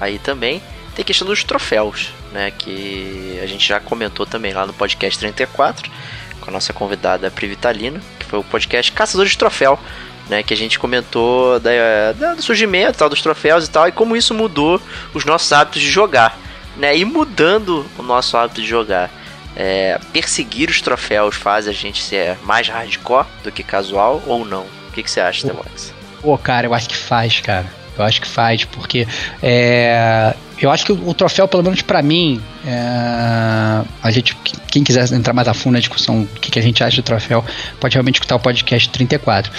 [0.00, 0.60] aí também
[0.94, 2.50] tem a questão dos troféus, né?
[2.50, 5.90] Que a gente já comentou também lá no podcast 34,
[6.40, 9.78] com a nossa convidada Privitalina, que foi o podcast Caçadores de Troféu,
[10.28, 10.42] né?
[10.42, 14.16] Que a gente comentou da, da, do surgimento tal, dos troféus e tal, e como
[14.16, 14.80] isso mudou
[15.14, 16.38] os nossos hábitos de jogar,
[16.76, 16.96] né?
[16.96, 19.10] E mudando o nosso hábito de jogar.
[19.56, 24.62] É, perseguir os troféus faz a gente ser mais hardcore do que casual ou não?
[24.88, 25.92] O que, que você acha, Demox?
[26.22, 27.66] Pô, cara, eu acho que faz, cara.
[27.98, 29.06] Eu acho que faz, porque
[29.42, 34.36] é, eu acho que o, o troféu, pelo menos para mim, é, a gente,
[34.70, 37.02] quem quiser entrar mais a fundo na discussão do que, que, a gente acha do
[37.02, 37.44] troféu,
[37.80, 39.50] pode realmente escutar o podcast 34.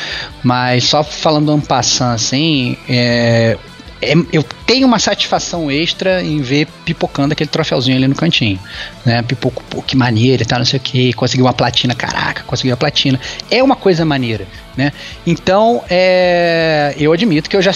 [0.44, 3.58] Mas só falando um passando assim, é,
[4.02, 8.60] é, eu tenho uma satisfação extra em ver pipocando aquele troféuzinho ali no cantinho.
[9.06, 9.22] Né?
[9.22, 11.14] Pipoco, pô, que maneiro e tal, não sei o que.
[11.14, 13.20] Conseguiu uma platina, caraca, conseguiu a platina.
[13.50, 14.48] É uma coisa maneira.
[14.76, 14.92] Né?
[15.26, 17.72] Então, é, eu admito que eu já,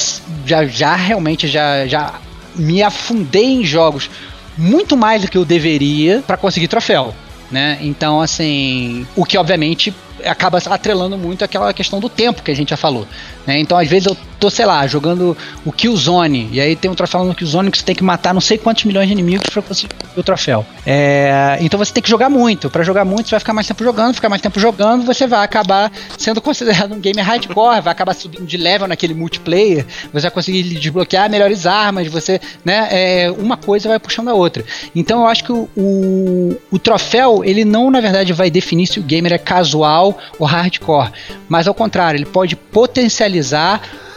[0.46, 2.16] já, já realmente já, já
[2.56, 4.10] me afundei em jogos
[4.58, 7.14] muito mais do que eu deveria para conseguir troféu.
[7.52, 7.78] Né?
[7.82, 12.70] Então, assim, o que obviamente acaba atrelando muito aquela questão do tempo que a gente
[12.70, 13.08] já falou.
[13.46, 13.60] Né?
[13.60, 17.24] Então, às vezes, eu tô, sei lá, jogando o Killzone, e aí tem um troféu
[17.24, 19.94] no Killzone que você tem que matar não sei quantos milhões de inimigos para conseguir
[20.16, 20.66] o troféu.
[20.86, 22.70] É, então você tem que jogar muito.
[22.70, 25.44] Para jogar muito, você vai ficar mais tempo jogando, ficar mais tempo jogando, você vai
[25.44, 30.32] acabar sendo considerado um gamer hardcore, vai acabar subindo de level naquele multiplayer, você vai
[30.32, 34.64] conseguir desbloquear melhores armas, você, né, é, uma coisa vai puxando a outra.
[34.96, 39.00] Então eu acho que o, o, o troféu, ele não, na verdade, vai definir se
[39.00, 41.12] o gamer é casual ou hardcore,
[41.48, 43.35] mas ao contrário, ele pode potencializar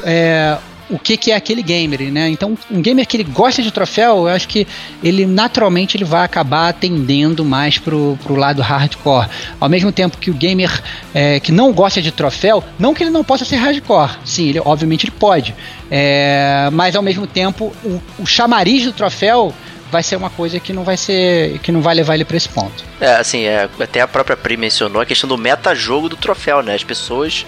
[0.04, 0.58] é,
[0.90, 2.28] o que, que é aquele gamer, né?
[2.28, 4.66] Então, um gamer que ele gosta de troféu, eu acho que
[5.02, 9.28] ele naturalmente ele vai acabar atendendo mais pro, pro lado hardcore.
[9.60, 10.82] Ao mesmo tempo que o gamer
[11.14, 14.60] é, que não gosta de troféu, não que ele não possa ser hardcore, sim, ele
[14.60, 15.54] obviamente ele pode,
[15.90, 19.54] é, mas ao mesmo tempo o, o chamariz do troféu
[19.90, 22.48] vai ser uma coisa que não vai ser que não vai levar ele para esse
[22.48, 22.84] ponto.
[23.00, 26.74] É, assim, é, até a própria Pri mencionou a questão do metajogo do troféu, né?
[26.74, 27.46] As pessoas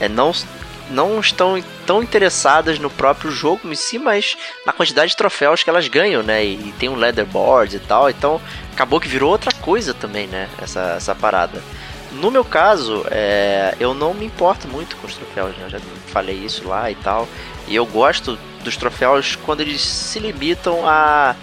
[0.00, 0.32] é, não
[0.92, 5.70] não estão tão interessadas no próprio jogo em si, mas na quantidade de troféus que
[5.70, 6.44] elas ganham, né?
[6.44, 8.40] E, e tem um leaderboard e tal, então
[8.72, 10.48] acabou que virou outra coisa também, né?
[10.60, 11.62] Essa, essa parada.
[12.12, 15.64] No meu caso, é, eu não me importo muito com os troféus, né?
[15.64, 17.26] Eu já falei isso lá e tal.
[17.66, 21.34] E eu gosto dos troféus quando eles se limitam a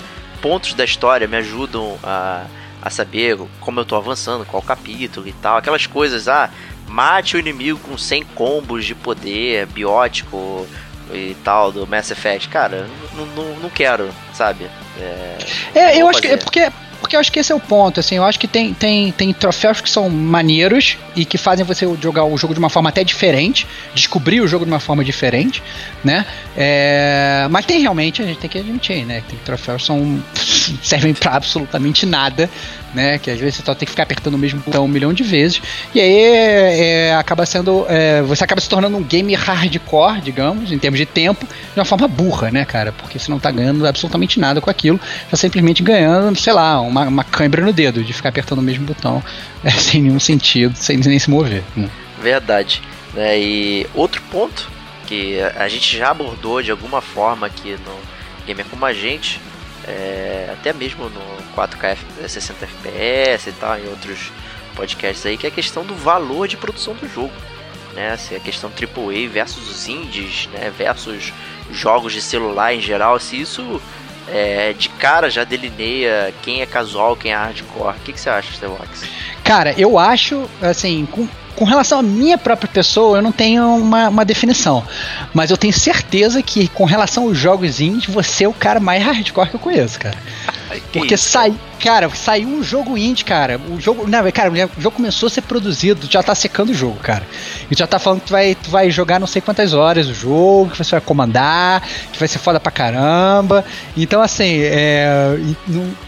[0.41, 2.45] pontos da história, me ajudam a,
[2.81, 5.57] a saber como eu tô avançando, qual capítulo e tal.
[5.57, 6.49] Aquelas coisas, ah,
[6.89, 10.67] mate o inimigo com 100 combos de poder biótico
[11.13, 12.49] e tal do Mass Effect.
[12.49, 14.69] Cara, não, não, não quero, sabe?
[14.99, 15.37] É,
[15.75, 16.27] é eu acho fazer.
[16.27, 18.47] que é porque porque eu acho que esse é o ponto, assim, eu acho que
[18.47, 22.59] tem, tem, tem troféus que são maneiros e que fazem você jogar o jogo de
[22.59, 25.63] uma forma até diferente, descobrir o jogo de uma forma diferente,
[26.03, 26.25] né?
[26.57, 29.23] É, mas tem realmente, a gente tem que admitir, né?
[29.27, 30.23] Tem troféus que são,
[30.83, 32.49] servem para absolutamente nada,
[32.93, 33.17] né?
[33.17, 35.23] Que às vezes você só tem que ficar apertando o mesmo botão um milhão de
[35.23, 35.61] vezes.
[35.93, 37.85] E aí é, acaba sendo.
[37.89, 41.85] É, você acaba se tornando um game hardcore, digamos, em termos de tempo, de uma
[41.85, 42.91] forma burra, né, cara?
[42.91, 44.99] Porque você não tá ganhando absolutamente nada com aquilo,
[45.29, 48.85] tá simplesmente ganhando, sei lá, uma, uma cãibra no dedo, de ficar apertando o mesmo
[48.85, 49.23] botão
[49.63, 51.63] é, sem nenhum sentido, sem nem se mover.
[51.75, 51.89] Né?
[52.21, 52.81] Verdade.
[53.13, 53.39] Né?
[53.39, 54.69] E outro ponto
[55.07, 59.41] que a gente já abordou de alguma forma aqui no Gamer Como a Gente
[59.87, 61.21] é, até mesmo no
[61.55, 64.31] 4K 60 FPS e tal, em outros
[64.75, 67.33] podcasts aí, que é a questão do valor de produção do jogo.
[67.93, 68.15] Né?
[68.17, 70.71] Se a questão AAA versus os indies, né?
[70.75, 71.33] versus
[71.71, 73.81] jogos de celular em geral, se isso
[74.27, 77.95] é, de cara já delineia quem é casual, quem é hardcore.
[77.97, 79.03] O que, que você acha, Stevox?
[79.43, 81.27] Cara, eu acho, assim, com,
[81.59, 84.81] com relação à minha própria pessoa, eu não tenho uma, uma definição.
[85.33, 89.03] Mas eu tenho certeza que, com relação aos jogos indies, você é o cara mais
[89.03, 90.17] hardcore que eu conheço, cara.
[90.91, 93.59] Porque sai, cara, saiu um jogo indie, cara.
[93.69, 96.97] O jogo, não, cara, o jogo começou a ser produzido, já tá secando o jogo,
[96.99, 97.25] cara.
[97.69, 100.13] E já tá falando que tu vai, tu vai jogar não sei quantas horas o
[100.13, 103.63] jogo, que você vai comandar, que vai ser foda pra caramba.
[103.95, 105.37] Então, assim, é,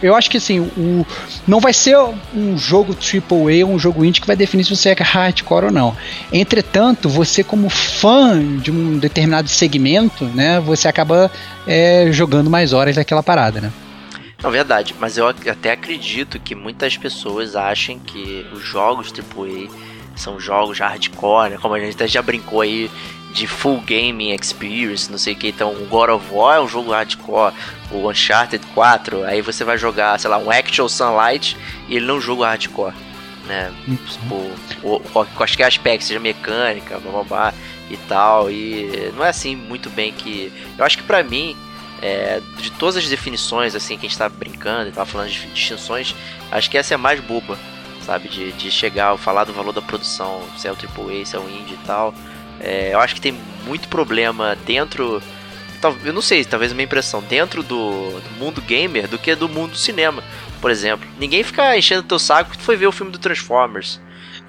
[0.02, 1.06] eu acho que assim, o,
[1.48, 1.98] não vai ser
[2.36, 5.72] um jogo AAA ou um jogo indie que vai definir se você é hardcore ou
[5.72, 5.96] não.
[6.32, 11.32] Entretanto, você como fã de um determinado segmento, né, você acaba
[11.68, 13.72] é, jogando mais horas daquela parada, né?
[14.42, 19.70] Não, verdade, mas eu até acredito que muitas pessoas achem que os jogos AAA
[20.16, 21.58] são jogos hardcore, né?
[21.62, 22.90] como a gente até já brincou aí
[23.34, 25.50] de full gaming experience, não sei o que.
[25.50, 27.54] Então, o God of War é um jogo hardcore,
[27.92, 31.56] o Uncharted 4, aí você vai jogar, sei lá, um Actual Sunlight
[31.88, 32.94] e ele não joga hardcore,
[33.48, 33.72] né?
[33.88, 33.96] Uhum.
[33.96, 35.02] Tipo,
[35.36, 37.54] qualquer aspecto, seja mecânica, blá, blá, blá,
[37.90, 40.52] e tal, e não é assim muito bem que.
[40.78, 41.56] Eu acho que para mim
[42.02, 45.46] é, de todas as definições assim que a gente tá brincando e tava falando de
[45.48, 46.16] distinções,
[46.52, 47.58] acho que essa é a mais boba,
[48.06, 48.28] sabe?
[48.28, 51.50] De, de chegar, falar do valor da produção, se é o AAA, se é o
[51.50, 52.14] indie e tal.
[52.60, 53.34] É, eu acho que tem
[53.66, 55.22] muito problema dentro.
[56.04, 59.50] Eu não sei, talvez a minha impressão, dentro do, do mundo gamer do que do
[59.50, 60.24] mundo do cinema,
[60.60, 61.08] por exemplo.
[61.20, 64.00] Ninguém fica enchendo teu saco que tu foi ver o filme do Transformers.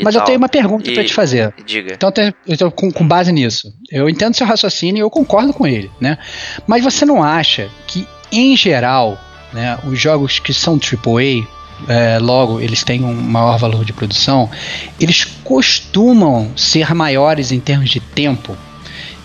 [0.03, 0.23] Mas tal.
[0.23, 1.55] eu tenho uma pergunta para te fazer.
[1.65, 1.95] Diga.
[1.95, 2.13] Então,
[2.47, 6.19] então com, com, base nisso, eu entendo seu raciocínio e eu concordo com ele, né?
[6.67, 9.19] Mas você não acha que, em geral,
[9.53, 11.47] né, os jogos que são AAA,
[11.89, 14.51] é, logo eles têm um maior valor de produção,
[15.01, 18.57] eles costumam ser maiores em termos de tempo.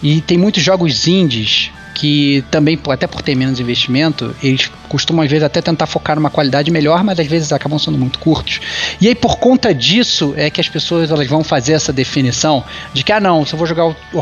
[0.02, 5.32] E tem muitos jogos indies que também, até por ter menos investimento, eles costumam às
[5.32, 8.60] vezes até tentar focar numa qualidade melhor, mas às vezes acabam sendo muito curtos.
[9.02, 13.04] E aí por conta disso é que as pessoas elas vão fazer essa definição de
[13.04, 14.20] que ah não, se eu vou jogar o, o,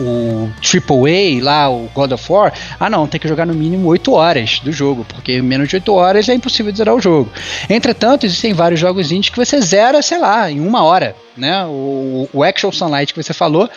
[0.00, 3.86] o, o AAA lá, o God of War, ah não, tem que jogar no mínimo
[3.86, 7.30] 8 horas do jogo, porque menos de 8 horas é impossível zerar o jogo.
[7.68, 11.64] Entretanto, existem vários jogos indies que você zera, sei lá, em uma hora, né?
[11.66, 13.70] O, o Actual Sunlight que você falou,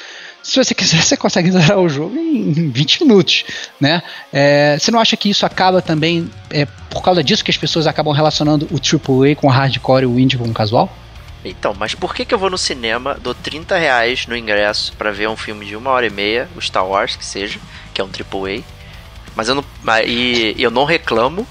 [0.44, 3.46] se você quiser, você consegue zerar o jogo em 20 minutos,
[3.80, 4.04] né?
[4.32, 7.88] É, você não acha que isso acaba também, é, por causa disso que as pessoas
[7.88, 10.94] acabam relacionando o AAA com o hardcore e o indie com o casual?
[11.46, 15.12] Então, mas por que, que eu vou no cinema, dou 30 reais no ingresso para
[15.12, 17.60] ver um filme de uma hora e meia, o Star Wars, que seja,
[17.94, 18.64] que é um AAA,
[19.36, 19.66] mas eu não,
[20.06, 21.46] e, eu não reclamo,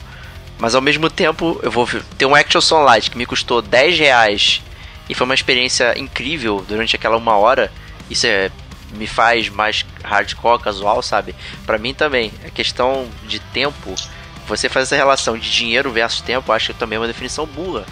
[0.59, 4.63] mas ao mesmo tempo eu vou ter um Action Sunlight que me custou 10 reais
[5.09, 7.71] e foi uma experiência incrível durante aquela uma hora,
[8.09, 8.51] isso é
[8.93, 11.35] me faz mais hardcore, casual, sabe?
[11.67, 13.95] Para mim também, a questão de tempo,
[14.47, 17.85] você faz essa relação de dinheiro versus tempo, acho que também é uma definição burra.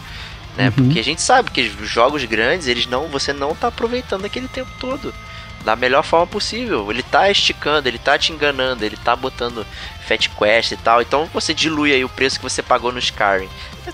[0.57, 0.67] Né?
[0.67, 0.73] Uhum.
[0.73, 4.49] Porque a gente sabe que os jogos grandes, eles não, você não tá aproveitando aquele
[4.49, 5.15] tempo todo
[5.65, 6.91] da melhor forma possível.
[6.91, 9.67] Ele tá esticando, ele tá te enganando, ele tá botando
[10.07, 11.03] Fat Quest e tal.
[11.03, 13.49] Então você dilui aí o preço que você pagou no Skyrim.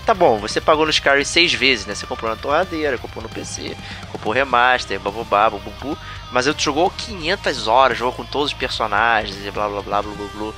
[0.05, 1.95] Tá bom, você pagou no Skyrim seis vezes, né?
[1.95, 3.75] Você comprou na torradeira, comprou no PC,
[4.11, 5.97] comprou remaster, bababá, bubu.
[6.31, 10.13] Mas eu jogou 500 horas, jogou com todos os personagens e blá blá blá blá
[10.13, 10.53] blá blá.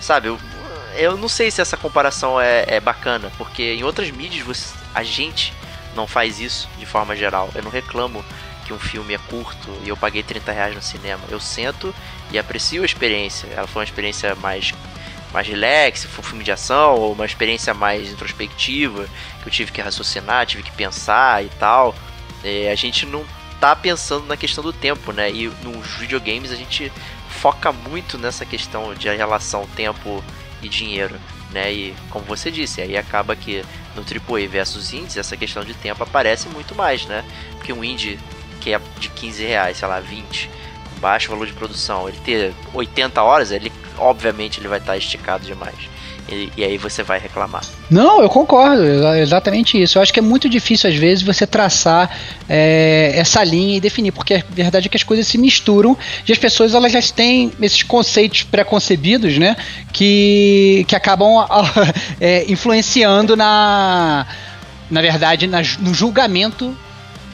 [0.00, 0.38] Sabe, eu,
[0.94, 5.02] eu não sei se essa comparação é, é bacana, porque em outras mídias você, a
[5.02, 5.52] gente
[5.94, 7.50] não faz isso de forma geral.
[7.54, 8.24] Eu não reclamo
[8.64, 11.22] que um filme é curto e eu paguei 30 reais no cinema.
[11.28, 11.94] Eu sento
[12.30, 13.48] e aprecio a experiência.
[13.54, 14.72] Ela foi uma experiência mais
[15.32, 19.08] mais relax, foi um filme de ação, ou uma experiência mais introspectiva,
[19.42, 21.94] que eu tive que raciocinar, tive que pensar e tal.
[22.44, 23.24] É, a gente não
[23.60, 25.30] tá pensando na questão do tempo, né?
[25.30, 26.92] E nos videogames a gente
[27.28, 30.22] foca muito nessa questão de relação tempo
[30.60, 31.14] e dinheiro,
[31.50, 31.72] né?
[31.72, 33.64] E como você disse, aí acaba que
[33.94, 37.24] no AAA versus indies essa questão de tempo aparece muito mais, né?
[37.56, 38.18] Porque um indie
[38.60, 40.71] que é de 15 reais, sei lá, 20, com
[41.02, 45.74] baixo valor de produção, ele ter 80 horas, ele obviamente ele vai estar esticado demais.
[46.28, 47.62] E, e, aí você vai reclamar.
[47.90, 48.84] Não, eu concordo,
[49.16, 49.98] exatamente isso.
[49.98, 52.16] Eu acho que é muito difícil, às vezes, você traçar
[52.48, 56.32] é, essa linha e definir, porque a verdade é que as coisas se misturam e
[56.32, 59.56] as pessoas elas já têm esses conceitos pré-concebidos, né?
[59.92, 61.44] Que, que acabam
[62.20, 64.26] é, influenciando na.
[64.88, 66.76] Na verdade, na, no julgamento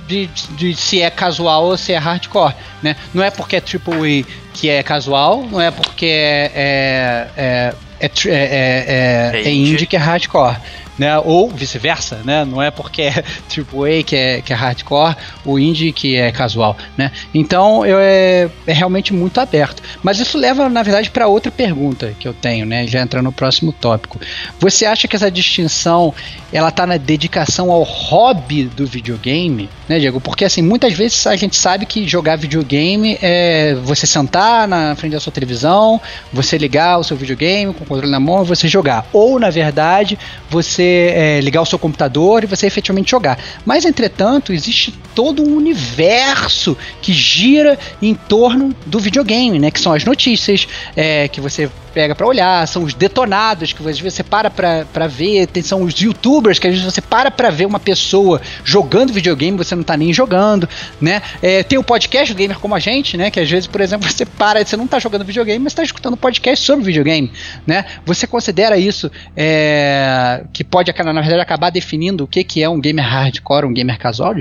[0.09, 2.97] de, de, se é casual ou se é hardcore, né?
[3.13, 8.07] Não é porque é AAA que é casual, não é porque é, é, é é,
[8.07, 10.57] é, é, é, é indie que é hardcore
[10.99, 11.19] né?
[11.19, 12.45] Ou vice-versa, né?
[12.45, 13.13] Não é porque é
[13.49, 17.13] AAA que é, que é hardcore, o indie que é casual, né?
[17.33, 19.83] Então eu, é, é realmente muito aberto.
[20.03, 22.87] Mas isso leva, na verdade, para outra pergunta que eu tenho, né?
[22.87, 24.21] Já entrando no próximo tópico.
[24.59, 26.13] Você acha que essa distinção
[26.53, 30.21] ela tá na dedicação ao hobby do videogame, né, Diego?
[30.21, 35.13] Porque assim, muitas vezes a gente sabe que jogar videogame é você sentar na frente
[35.13, 36.01] da sua televisão,
[36.33, 39.07] você ligar o seu videogame com o controle na mão você jogar.
[39.13, 40.19] Ou, na verdade,
[40.51, 43.39] você é, ligar o seu computador e você efetivamente jogar.
[43.65, 49.71] Mas, entretanto, existe todo um universo que gira em torno do videogame, né?
[49.71, 53.99] Que são as notícias, é, que você pega para olhar, são os detonados que às
[53.99, 57.51] vezes você para pra, ver, tem, são os youtubers que às vezes você para pra
[57.51, 60.69] ver uma pessoa jogando videogame, você não tá nem jogando,
[61.01, 61.21] né?
[61.43, 63.33] É, tem o podcast do gamer como a gente, né?
[63.33, 66.17] Que às vezes, por exemplo, você para, você não tá jogando videogame, mas tá escutando
[66.17, 67.33] podcast sobre videogame,
[67.67, 67.85] né?
[68.07, 72.81] Você considera isso é, que pode, na verdade, acabar definindo o que, que é um
[72.81, 74.37] gamer hardcore, um gamer casual?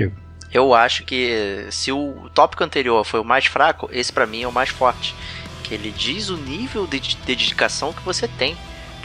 [0.54, 4.46] Eu acho que se o tópico anterior foi o mais fraco, esse para mim é
[4.46, 5.12] o mais forte
[5.68, 8.56] que ele diz o nível de dedicação que você tem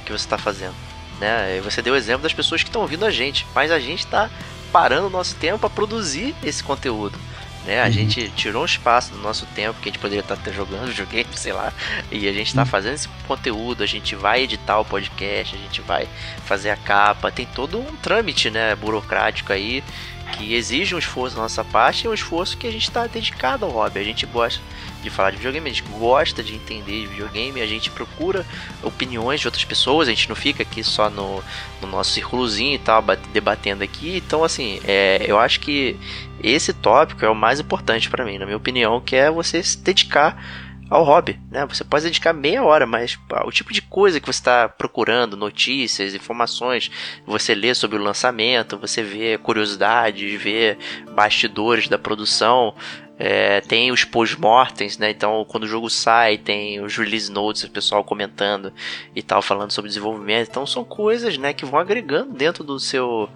[0.05, 0.75] que você está fazendo.
[1.19, 1.61] Né?
[1.63, 4.29] Você deu o exemplo das pessoas que estão ouvindo a gente, mas a gente está
[4.71, 7.17] parando o nosso tempo para produzir esse conteúdo.
[7.65, 7.81] Né?
[7.81, 7.91] A uhum.
[7.91, 11.29] gente tirou um espaço do nosso tempo que a gente poderia estar tá jogando videogame,
[11.35, 11.71] sei lá,
[12.11, 12.67] e a gente está uhum.
[12.67, 16.07] fazendo esse conteúdo, a gente vai editar o podcast, a gente vai
[16.45, 19.83] fazer a capa, tem todo um trâmite né, burocrático aí
[20.33, 23.65] que exige um esforço da nossa parte e um esforço que a gente está dedicado
[23.65, 23.99] ao hobby.
[23.99, 24.61] A gente gosta
[25.01, 28.45] de falar de videogame, a gente gosta de entender de videogame, a gente procura
[28.81, 31.43] opiniões de outras pessoas, a gente não fica aqui só no,
[31.81, 34.17] no nosso círculozinho e tal, debatendo aqui.
[34.17, 35.97] Então, assim, é, eu acho que
[36.41, 39.77] esse tópico é o mais importante para mim, na minha opinião, que é você se
[39.77, 41.65] dedicar ao hobby, né?
[41.65, 46.13] Você pode dedicar meia hora, mas o tipo de coisa que você está procurando, notícias,
[46.13, 46.91] informações,
[47.25, 50.77] você lê sobre o lançamento, você vê curiosidades, vê
[51.15, 52.75] bastidores da produção,
[53.17, 55.09] é, tem os post-mortems, né?
[55.09, 58.71] Então, quando o jogo sai, tem os release notes, o pessoal comentando
[59.15, 60.49] e tal, falando sobre desenvolvimento.
[60.51, 63.27] Então, são coisas, né, que vão agregando dentro do seu,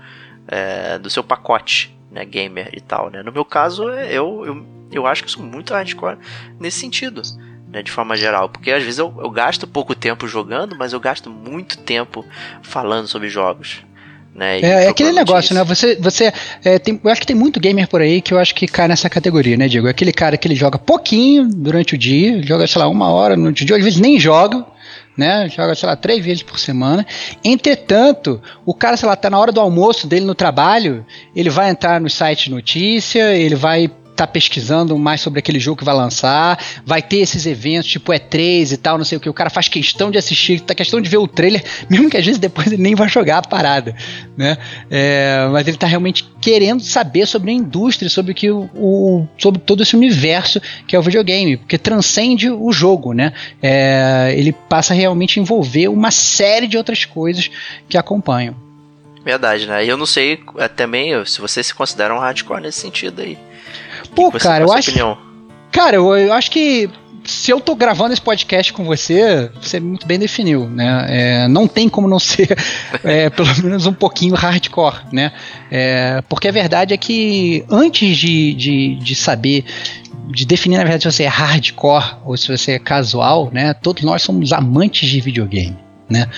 [0.47, 3.23] é, do seu pacote, né, gamer e tal, né?
[3.23, 6.19] No meu caso, eu, eu, eu acho que sou muito hardcore
[6.59, 7.23] nesse sentido
[7.71, 8.49] né, de forma geral.
[8.49, 12.25] Porque às vezes eu, eu gasto pouco tempo jogando, mas eu gasto muito tempo
[12.61, 13.83] falando sobre jogos.
[14.33, 15.63] Né, é, é aquele negócio, né?
[15.63, 16.31] Você, você
[16.63, 18.87] é, tem, eu acho que tem muito gamer por aí que eu acho que cai
[18.87, 19.87] nessa categoria, né, Diego?
[19.87, 23.35] É aquele cara que ele joga pouquinho durante o dia, joga, sei lá, uma hora
[23.35, 24.63] no dia, às vezes nem joga,
[25.17, 25.49] né?
[25.49, 27.03] Joga, sei lá, três vezes por semana.
[27.43, 31.03] Entretanto, o cara, sei lá, tá na hora do almoço dele no trabalho,
[31.35, 35.77] ele vai entrar no site de notícia, ele vai tá pesquisando mais sobre aquele jogo
[35.77, 39.29] que vai lançar, vai ter esses eventos tipo E3 e tal, não sei o que,
[39.29, 42.25] o cara faz questão de assistir, tá questão de ver o trailer, mesmo que às
[42.25, 43.95] vezes depois ele nem vai jogar a parada,
[44.35, 44.57] né?
[44.89, 49.27] É, mas ele tá realmente querendo saber sobre a indústria, sobre o que o, o,
[49.37, 53.33] sobre todo esse universo que é o videogame, porque transcende o jogo, né?
[53.61, 57.51] É, ele passa a realmente envolver uma série de outras coisas
[57.87, 58.55] que acompanham.
[59.23, 59.85] Verdade, né?
[59.85, 63.37] E eu não sei é, também se você se considera um hardcore nesse sentido aí.
[64.17, 64.89] Pô, que cara, eu acho.
[64.89, 65.15] Opinião?
[65.71, 66.89] Cara, eu, eu acho que
[67.23, 71.05] se eu tô gravando esse podcast com você, você muito bem definiu, né?
[71.07, 72.57] É, não tem como não ser
[73.03, 75.31] é, pelo menos um pouquinho hardcore, né?
[75.69, 79.65] É, porque a verdade é que antes de, de, de saber
[80.29, 83.75] de definir na verdade se você é hardcore ou se você é casual, né?
[83.75, 86.29] Todos nós somos amantes de videogame né?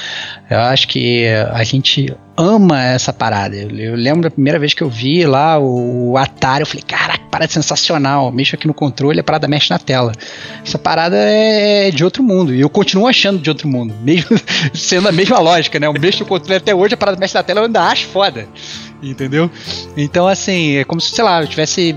[0.50, 3.56] Eu acho que a gente ama essa parada.
[3.56, 6.84] Eu, eu, lembro da primeira vez que eu vi lá o, o Atari, eu falei,
[6.88, 8.32] caraca, parada sensacional.
[8.32, 10.12] Mexo aqui no controle, a parada mexe na tela.
[10.66, 12.54] Essa parada é de outro mundo.
[12.54, 14.40] E eu continuo achando de outro mundo, mesmo
[14.74, 15.88] sendo a mesma lógica, né?
[15.88, 18.48] Eu mexo no controle até hoje, a parada mexe na tela, eu ainda acho foda.
[19.02, 19.50] Entendeu?
[19.96, 21.96] Então, assim, é como se, sei lá, eu tivesse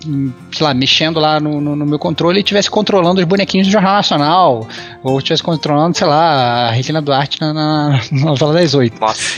[0.00, 3.70] sei lá, mexendo lá no, no, no meu controle e estivesse controlando os bonequinhos do
[3.70, 4.68] Jornal Nacional,
[5.02, 8.96] ou estivesse controlando, sei lá, a Regina Duarte na, na, na novela das oito.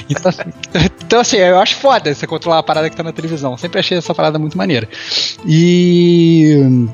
[0.09, 0.43] Então, assim,
[1.05, 3.57] então, assim, eu acho foda você controlar a parada que tá na televisão.
[3.57, 4.89] Sempre achei essa parada muito maneira.
[5.47, 6.89] E.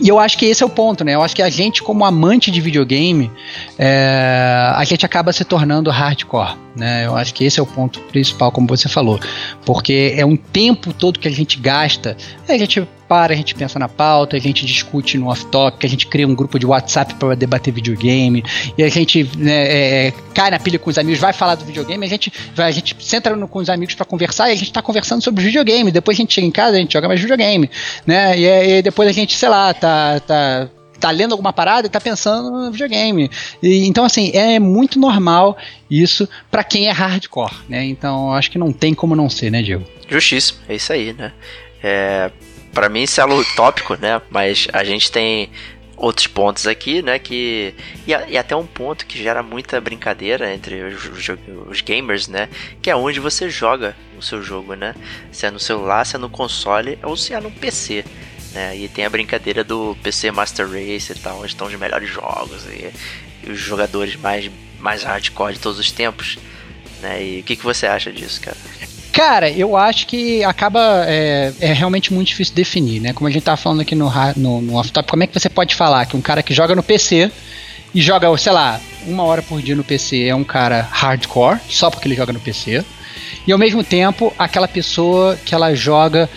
[0.00, 1.14] E eu acho que esse é o ponto, né?
[1.14, 3.30] Eu acho que a gente, como amante de videogame,
[3.78, 6.56] é, a gente acaba se tornando hardcore.
[6.74, 7.06] Né?
[7.06, 9.18] Eu acho que esse é o ponto principal, como você falou,
[9.64, 12.16] porque é um tempo todo que a gente gasta,
[12.48, 16.06] a gente para, a gente pensa na pauta, a gente discute no off-topic, a gente
[16.06, 18.44] cria um grupo de WhatsApp para debater videogame,
[18.78, 21.64] e a gente né, é, é, cai na pilha com os amigos, vai falar do
[21.64, 24.54] videogame, a gente, vai, a gente senta no, com os amigos para conversar e a
[24.54, 25.90] gente está conversando sobre videogame.
[25.90, 27.68] Depois a gente chega em casa, a gente joga mais videogame,
[28.06, 28.38] né?
[28.38, 30.68] E, e depois a gente, sei lá, tá, tá
[31.00, 33.30] tá lendo alguma parada e tá pensando no videogame.
[33.62, 35.56] E, então, assim, é muito normal
[35.90, 37.84] isso para quem é hardcore, né?
[37.84, 39.84] Então, acho que não tem como não ser, né, Diego?
[40.08, 41.32] Justíssimo, é isso aí, né?
[41.82, 42.30] É,
[42.72, 44.20] para mim isso é algo tópico, né?
[44.30, 45.50] Mas a gente tem
[45.96, 47.18] outros pontos aqui, né?
[47.18, 47.74] Que
[48.06, 51.28] e, e, até um ponto que gera muita brincadeira entre os,
[51.68, 52.48] os, gamers, né?
[52.80, 54.94] Que é onde você joga o seu jogo, né?
[55.30, 58.04] Se é no celular, se é no console ou se é no PC.
[58.52, 58.76] Né?
[58.76, 62.64] E tem a brincadeira do PC Master Race e tal, onde estão os melhores jogos
[62.66, 62.90] e,
[63.46, 66.38] e os jogadores mais, mais hardcore de todos os tempos.
[67.00, 67.24] Né?
[67.24, 68.56] E o que, que você acha disso, cara?
[69.12, 71.04] Cara, eu acho que acaba.
[71.06, 73.12] É, é, realmente muito difícil definir, né?
[73.12, 75.74] Como a gente tava falando aqui no, no, no off-top, como é que você pode
[75.74, 77.30] falar que um cara que joga no PC
[77.92, 81.90] e joga, sei lá, uma hora por dia no PC é um cara hardcore, só
[81.90, 82.84] porque ele joga no PC.
[83.46, 86.30] E ao mesmo tempo, aquela pessoa que ela joga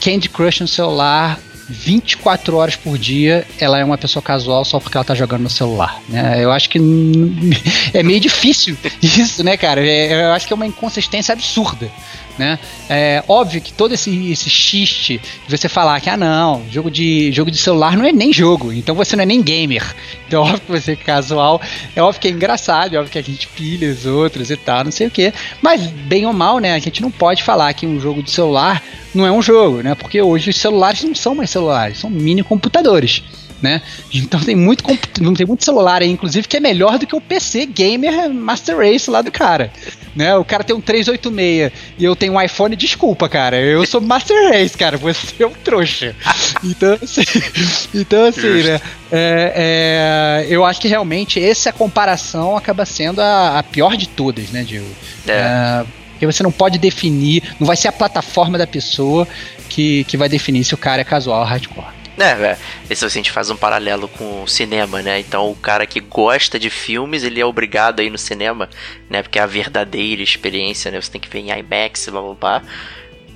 [0.00, 1.38] Candy Crush no celular
[1.68, 5.50] 24 horas por dia ela é uma pessoa casual só porque ela tá jogando no
[5.50, 6.00] celular.
[6.08, 6.42] Né?
[6.42, 6.78] Eu acho que
[7.92, 9.84] é meio difícil isso, né, cara?
[9.84, 11.90] É, eu acho que é uma inconsistência absurda.
[12.38, 12.58] Né?
[12.88, 17.32] É óbvio que todo esse, esse xiste de você falar que, ah, não, jogo de,
[17.32, 19.84] jogo de celular não é nem jogo, então você não é nem gamer.
[20.26, 21.62] Então, óbvio que você é casual,
[21.94, 24.82] é óbvio que é engraçado, é óbvio que a gente pilha os outros e tal,
[24.82, 25.32] não sei o que.
[25.62, 28.82] Mas, bem ou mal, né, a gente não pode falar que um jogo de celular
[29.14, 29.94] não é um jogo, né?
[29.94, 33.22] Porque hoje os celulares não são mais celulares, são mini computadores.
[33.62, 33.80] Né?
[34.12, 37.64] Então tem muito tem muito celular aí, inclusive, que é melhor do que o PC
[37.64, 39.72] Gamer Master Race lá do cara.
[40.14, 40.34] Né?
[40.36, 43.56] O cara tem um 386 e eu tenho um iPhone, desculpa, cara.
[43.56, 44.98] Eu sou Master Race, cara.
[44.98, 46.14] Você é um trouxa.
[46.62, 47.22] Então, assim,
[47.94, 48.80] então, assim né?
[49.10, 54.50] É, é, eu acho que realmente essa comparação acaba sendo a, a pior de todas,
[54.50, 54.86] né, Diego?
[55.26, 55.32] É.
[55.32, 55.86] é
[56.16, 59.28] porque você não pode definir, não vai ser a plataforma da pessoa
[59.68, 61.94] que, que vai definir se o cara é casual ou hardcore.
[62.18, 62.58] É, é.
[62.88, 65.20] Esse a gente faz um paralelo com o cinema, né?
[65.20, 68.68] Então o cara que gosta de filmes, ele é obrigado a ir no cinema,
[69.10, 69.22] né?
[69.22, 71.00] Porque é a verdadeira experiência, né?
[71.00, 72.62] Você tem que ver em IMAX, blá blá blá.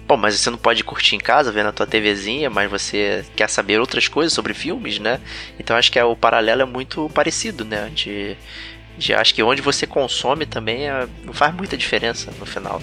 [0.07, 3.49] Bom, mas você não pode curtir em casa, ver na tua TVzinha, mas você quer
[3.49, 5.20] saber outras coisas sobre filmes, né?
[5.59, 7.91] Então acho que é, o paralelo é muito parecido, né?
[7.95, 8.37] De,
[8.99, 12.83] de acho que onde você consome também é, faz muita diferença no final.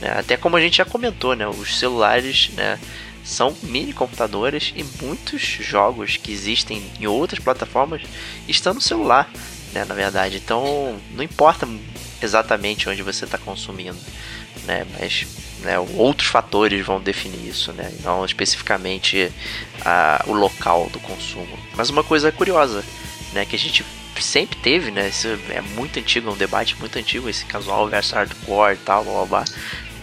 [0.00, 0.12] Né?
[0.16, 1.46] Até como a gente já comentou, né?
[1.48, 2.78] Os celulares, né?
[3.24, 8.02] São mini computadores e muitos jogos que existem em outras plataformas
[8.48, 9.30] estão no celular,
[9.72, 9.84] né?
[9.84, 11.68] Na verdade, então não importa
[12.22, 13.98] exatamente onde você está consumindo,
[14.64, 14.86] né?
[14.98, 15.26] Mas
[15.60, 17.92] né, outros fatores vão definir isso, né?
[18.02, 19.30] Não especificamente
[19.84, 21.58] a, o local do consumo.
[21.74, 22.84] Mas uma coisa curiosa,
[23.32, 23.44] né?
[23.44, 23.84] Que a gente
[24.18, 25.08] sempre teve, né?
[25.08, 29.04] Isso é muito antigo, é um debate muito antigo, esse casual versus hardcore e tal,
[29.04, 29.44] blá blá blá.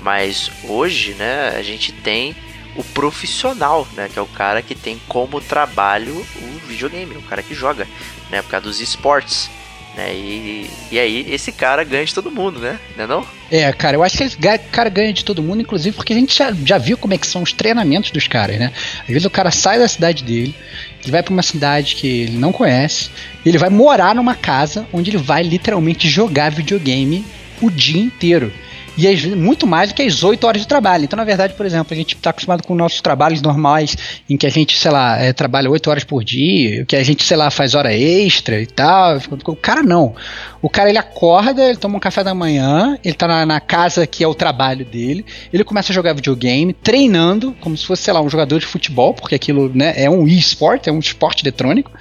[0.01, 2.35] Mas hoje, né, a gente tem
[2.77, 4.09] o profissional, né?
[4.11, 7.87] Que é o cara que tem como trabalho o videogame, o cara que joga,
[8.29, 8.41] né?
[8.41, 9.49] Por causa dos esportes.
[9.97, 10.13] Né?
[10.13, 12.79] E, e aí esse cara ganha de todo mundo, né?
[12.95, 13.27] Não é não?
[13.49, 14.37] É, cara, eu acho que esse
[14.71, 17.25] cara ganha de todo mundo, inclusive porque a gente já, já viu como é que
[17.25, 18.71] são os treinamentos dos caras, né?
[19.01, 20.53] Às vezes o cara sai da cidade dele,
[21.01, 23.09] ele vai para uma cidade que ele não conhece,
[23.43, 27.25] ele vai morar numa casa onde ele vai literalmente jogar videogame
[27.59, 28.53] o dia inteiro.
[28.97, 31.03] E é muito mais do que as 8 horas de trabalho.
[31.03, 33.95] Então, na verdade, por exemplo, a gente está acostumado com nossos trabalhos normais,
[34.27, 37.23] em que a gente, sei lá, é, trabalha 8 horas por dia, que a gente,
[37.23, 39.17] sei lá, faz hora extra e tal.
[39.45, 40.15] O cara não.
[40.61, 44.07] O cara ele acorda, ele toma um café da manhã, ele tá na, na, casa
[44.07, 48.13] que é o trabalho dele, ele começa a jogar videogame, treinando, como se fosse, sei
[48.13, 51.91] lá, um jogador de futebol, porque aquilo né, é um e-sport, é um esporte eletrônico,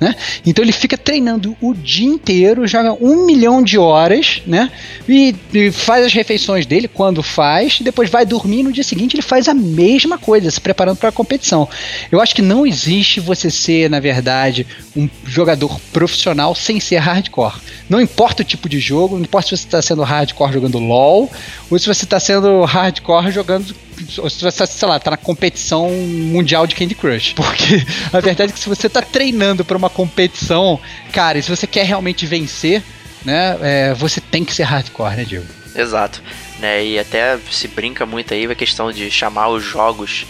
[0.00, 0.14] né?
[0.46, 4.70] Então ele fica treinando o dia inteiro, joga um milhão de horas, né?
[5.08, 8.84] E, e faz as refeições dele quando faz, e depois vai dormir e no dia
[8.84, 11.68] seguinte ele faz a mesma coisa, se preparando para a competição.
[12.10, 14.66] Eu acho que não existe você ser, na verdade,
[14.96, 17.60] um jogador profissional sem ser hardcore.
[17.88, 21.30] Não importa o tipo de jogo, não importa se você está sendo hardcore jogando LOL,
[21.70, 23.74] ou se você está sendo hardcore jogando.
[24.18, 27.32] Ou se você, sei lá, tá na competição mundial de Candy Crush.
[27.34, 30.78] Porque a verdade é que se você está treinando para uma competição,
[31.12, 32.82] cara, e se você quer realmente vencer,
[33.24, 35.46] né, é, você tem que ser hardcore, né, Diego?
[35.76, 36.22] Exato.
[36.58, 40.26] Né, e até se brinca muito aí a questão de chamar os jogos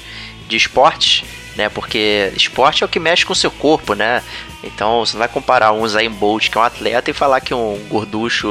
[0.49, 1.25] de esportes
[1.57, 1.69] né?
[1.69, 4.23] Porque esporte é o que mexe com o seu corpo, né?
[4.63, 7.55] Então você não vai comparar um Zayn Bolt, que é um atleta, e falar que
[7.55, 8.49] um gorducho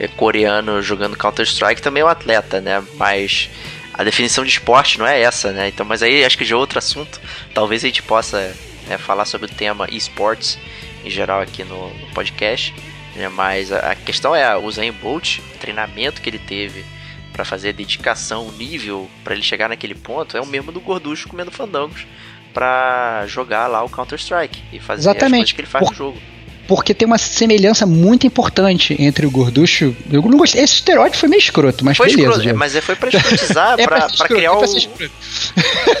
[0.00, 2.82] é, coreano jogando Counter-Strike também é um atleta, né?
[2.94, 3.50] Mas
[3.92, 5.68] a definição de esporte não é essa, né?
[5.68, 7.20] Então, mas aí acho que já é outro assunto.
[7.52, 8.56] Talvez a gente possa
[8.88, 10.58] né, falar sobre o tema esportes
[11.04, 12.74] em geral aqui no, no podcast.
[13.14, 13.28] Né?
[13.28, 16.84] Mas a, a, questão é o Zayn Bolt, o treinamento que ele teve
[17.32, 21.28] para fazer dedicação, o nível para ele chegar naquele ponto é o mesmo do gorducho
[21.28, 22.06] comendo fandangos
[22.52, 25.26] pra jogar lá o Counter-Strike e fazer Exatamente.
[25.26, 26.22] as coisas que ele faz Por- no jogo.
[26.66, 29.94] Porque tem uma semelhança muito importante entre o gorducho.
[30.10, 30.62] Eu não gostei.
[30.62, 32.38] Esse estereótipo foi meio escroto, mas Foi beleza.
[32.38, 34.70] escroto, mas é, foi pra escrotizar, É pra, pra escroto, criar é pra o.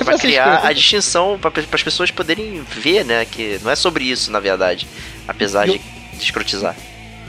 [0.06, 3.26] pra ser criar a distinção, para as pessoas poderem ver, né?
[3.26, 4.86] Que não é sobre isso, na verdade.
[5.28, 5.80] Apesar Eu- de
[6.18, 6.74] escrotizar.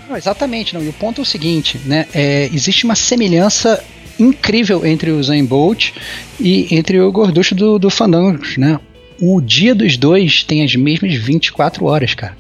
[0.07, 0.83] Não, exatamente, não.
[0.83, 2.07] E o ponto é o seguinte, né?
[2.13, 3.83] É, existe uma semelhança
[4.19, 5.91] incrível entre o Zayn Bolt
[6.39, 8.79] e entre o gorducho do, do Fandangos, né?
[9.19, 12.37] O dia dos dois tem as mesmas 24 horas, cara.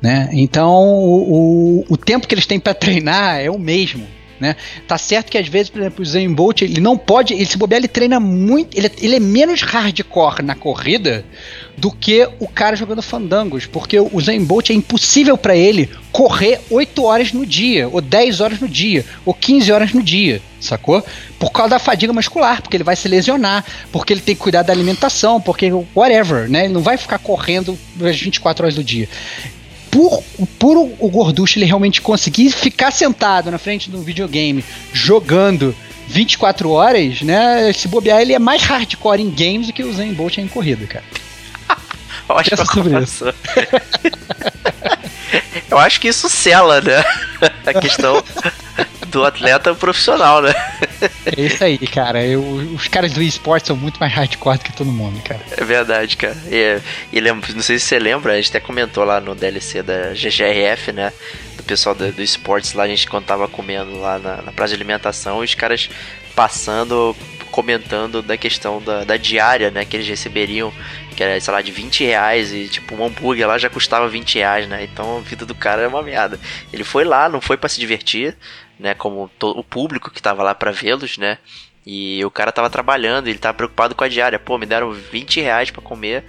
[0.00, 0.30] Né?
[0.32, 4.06] Então, o, o, o tempo que eles têm para treinar é o mesmo.
[4.40, 4.56] Né?
[4.88, 7.58] Tá certo que às vezes, por exemplo, o Zayn Bolt, ele não pode, ele se
[7.58, 11.26] bobear, ele treina muito, ele, ele é menos hardcore na corrida
[11.76, 16.58] do que o cara jogando fandangos, porque o Zayn Bolt é impossível para ele correr
[16.70, 21.04] 8 horas no dia, ou 10 horas no dia, ou 15 horas no dia, sacou?
[21.38, 24.62] Por causa da fadiga muscular, porque ele vai se lesionar, porque ele tem que cuidar
[24.62, 26.64] da alimentação, porque whatever, né?
[26.64, 29.06] Ele não vai ficar correndo as 24 horas do dia
[29.90, 30.22] por,
[30.58, 35.74] por o, o Gorducho ele realmente conseguir ficar sentado na frente de um videogame jogando
[36.06, 37.72] 24 horas, né?
[37.72, 40.48] Se bobear, ele é mais hardcore em games do que o Zayn Bolt é em
[40.48, 41.04] corrida, cara.
[42.28, 43.30] Ótima sobre comparação.
[45.70, 47.04] Eu acho que isso sela, né?
[47.64, 48.22] A questão
[49.08, 50.52] do atleta profissional, né?
[51.36, 52.24] É isso aí, cara.
[52.24, 52.42] Eu-
[52.74, 55.40] os caras do esporte são muito mais hardcore do que todo mundo, cara.
[55.56, 56.36] É verdade, cara.
[56.50, 56.80] E,
[57.12, 60.12] e lembra, não sei se você lembra, a gente até comentou lá no DLC da
[60.14, 61.12] GGRF, né?
[61.56, 64.74] Do pessoal do, do esportes lá, a gente quando tava comendo lá na, na praça
[64.74, 65.88] de alimentação, os caras
[66.34, 67.14] passando,
[67.50, 69.84] comentando da questão da, da diária, né?
[69.84, 70.72] Que eles receberiam,
[71.16, 74.36] que era, sei lá, de 20 reais e tipo um hambúrguer lá já custava 20
[74.36, 74.84] reais, né?
[74.90, 76.38] Então a vida do cara é uma merda.
[76.72, 78.34] Ele foi lá, não foi pra se divertir,
[78.80, 78.94] né?
[78.94, 81.38] Como o público que tava lá pra vê-los, né?
[81.86, 84.38] E o cara tava trabalhando, ele tava preocupado com a diária.
[84.38, 86.24] Pô, me deram 20 reais pra comer.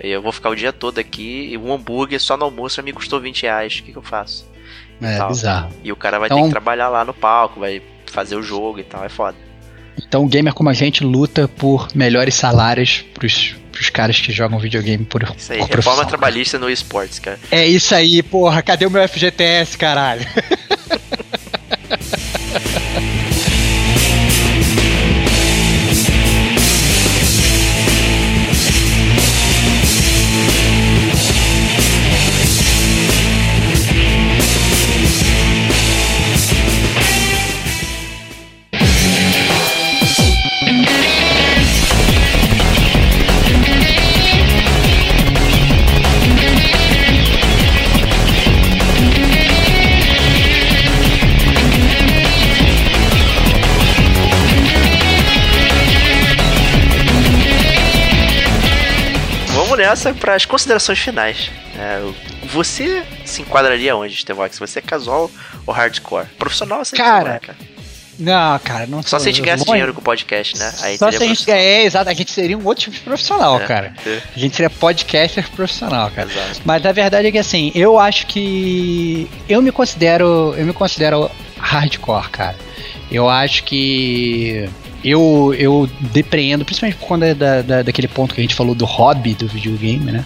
[0.00, 1.48] Eu vou ficar o dia todo aqui.
[1.52, 3.74] E um hambúrguer só no almoço me custou 20 reais.
[3.78, 4.48] O que, que eu faço?
[5.02, 5.28] É Tal.
[5.28, 5.72] bizarro.
[5.82, 8.78] E o cara vai Então- ter que trabalhar lá no palco, vai fazer o jogo
[8.78, 9.04] e tal.
[9.04, 9.36] É foda.
[9.96, 14.58] Então o gamer como a gente luta por melhores salários pros, pros caras que jogam
[14.58, 16.08] videogame por, Isso aí, por reforma cara.
[16.08, 17.38] trabalhista no esportes, cara.
[17.50, 18.60] É isso aí, porra.
[18.62, 20.26] Cadê o meu FGTS, caralho?
[59.84, 61.50] nessa para as considerações finais.
[61.76, 62.00] É,
[62.52, 64.58] você se enquadraria onde, Stevox?
[64.58, 65.30] Você é casual
[65.66, 66.26] ou hardcore?
[66.38, 67.58] Profissional você Cara, cara?
[68.18, 70.72] Não, cara, não Só se a gente ganhasse dinheiro com o podcast, né?
[70.82, 73.60] Aí Só se a gente é, exato, a gente seria um outro tipo de profissional,
[73.60, 73.94] É, cara.
[74.06, 74.20] é.
[74.36, 76.30] A gente seria podcaster profissional, cara.
[76.30, 76.60] Exato.
[76.64, 81.28] Mas na verdade é que assim, eu acho que eu me considero, eu me considero
[81.58, 82.56] hardcore, cara.
[83.10, 84.68] Eu acho que
[85.04, 88.84] eu, eu depreendo, principalmente por conta da, da- daquele ponto que a gente falou do
[88.84, 90.24] hobby do videogame, né?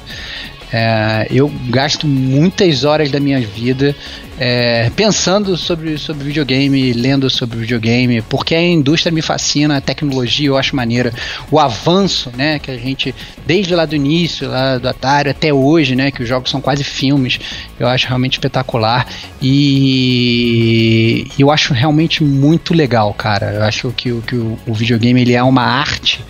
[0.73, 3.97] É, eu gasto muitas horas da minha vida
[4.39, 10.47] é, pensando sobre, sobre videogame, lendo sobre videogame, porque a indústria me fascina, a tecnologia
[10.49, 11.13] eu acho maneira,
[11.51, 13.15] o avanço, né, que a gente,
[13.47, 16.85] desde lá do início, lá do Atari até hoje, né, que os jogos são quase
[16.85, 17.41] filmes,
[17.81, 19.07] eu acho realmente espetacular
[19.41, 23.53] e eu acho realmente muito legal, cara.
[23.53, 26.21] Eu acho que, o- que o, o videogame ele é uma arte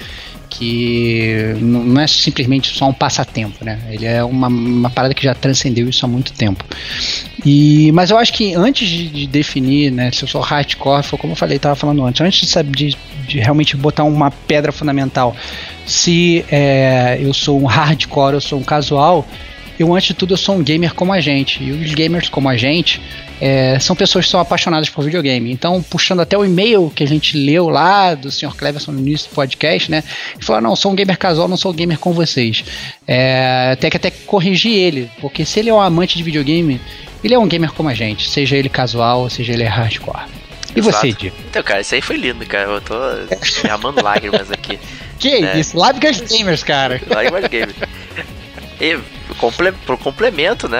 [0.59, 3.78] que não é simplesmente só um passatempo, né?
[3.88, 6.64] Ele é uma, uma parada que já transcendeu isso há muito tempo.
[7.46, 11.16] E, mas eu acho que antes de, de definir, né, se eu sou hardcore, foi
[11.16, 12.96] como eu falei, tava falando antes, antes de,
[13.28, 15.36] de realmente botar uma pedra fundamental,
[15.86, 19.24] se é, eu sou um hardcore, eu sou um casual,
[19.78, 21.62] eu antes de tudo eu sou um gamer como a gente.
[21.62, 23.00] E os gamers como a gente
[23.41, 25.51] é, são pessoas que são apaixonadas por videogame.
[25.53, 28.55] Então, puxando até o e-mail que a gente leu lá do Sr.
[28.57, 30.03] Cleverson no início do podcast, né?
[30.34, 32.64] Ele falou: não, sou um gamer casual, não sou um gamer com vocês.
[33.07, 36.80] É, tem que até corrigir ele, porque se ele é um amante de videogame,
[37.22, 40.22] ele é um gamer como a gente, seja ele casual, seja ele hardcore.
[40.76, 40.97] E Exato.
[40.99, 41.36] você, Diego?
[41.49, 42.68] Então, cara, isso aí foi lindo, cara.
[42.70, 42.95] Eu tô
[43.62, 44.78] derramando lágrimas aqui.
[45.18, 45.59] Que É.
[45.59, 45.76] isso?
[45.76, 47.01] Lágrimas gamers, cara.
[47.09, 47.72] Lágrimas game.
[48.80, 48.99] E
[49.39, 50.78] comple pro complemento, né?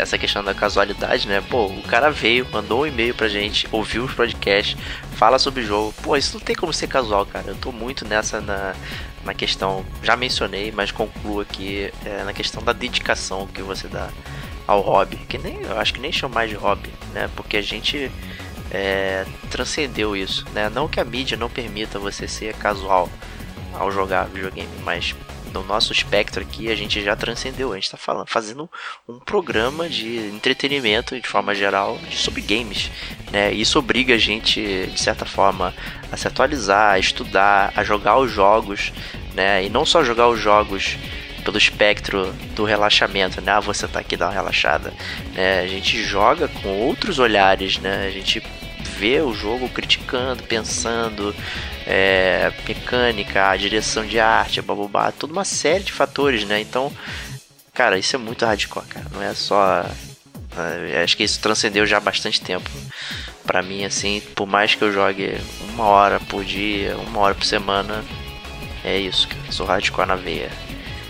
[0.00, 1.42] essa questão da casualidade, né?
[1.48, 4.76] Pô, o cara veio, mandou um e-mail pra gente, ouviu os podcasts,
[5.12, 5.94] fala sobre o jogo.
[6.02, 7.48] Pô, isso não tem como ser casual, cara.
[7.48, 8.74] Eu tô muito nessa na,
[9.24, 14.08] na questão, já mencionei, mas concluo aqui, é, na questão da dedicação que você dá
[14.66, 15.16] ao hobby.
[15.28, 17.28] Que nem, eu acho que nem chamar de hobby, né?
[17.36, 18.10] Porque a gente
[18.70, 20.70] é, transcendeu isso, né?
[20.70, 23.08] Não que a mídia não permita você ser casual
[23.74, 25.14] ao jogar videogame, mas
[25.52, 27.72] no nosso espectro aqui a gente já transcendeu.
[27.72, 28.68] A gente está falando, fazendo
[29.08, 32.90] um programa de entretenimento de forma geral sobre games,
[33.30, 33.52] né?
[33.52, 35.74] Isso obriga a gente de certa forma
[36.10, 38.92] a se atualizar, a estudar, a jogar os jogos,
[39.34, 39.64] né?
[39.64, 40.96] E não só jogar os jogos
[41.44, 43.52] pelo espectro do relaxamento, né?
[43.52, 44.92] Ah, você tá aqui dá uma relaxada,
[45.34, 45.60] né?
[45.60, 48.06] A gente joga com outros olhares, né?
[48.06, 48.42] A gente
[49.00, 51.34] vê o jogo criticando, pensando,
[51.92, 56.60] é, mecânica, direção de arte, bababá, toda uma série de fatores, né?
[56.60, 56.92] Então,
[57.74, 59.06] cara, isso é muito hardcore, cara.
[59.12, 59.84] Não é só.
[60.56, 62.70] É, acho que isso transcendeu já há bastante tempo.
[63.44, 65.36] Pra mim, assim, por mais que eu jogue
[65.72, 68.04] uma hora por dia, uma hora por semana,
[68.84, 69.50] é isso, cara.
[69.50, 70.50] Sou hardcore na veia.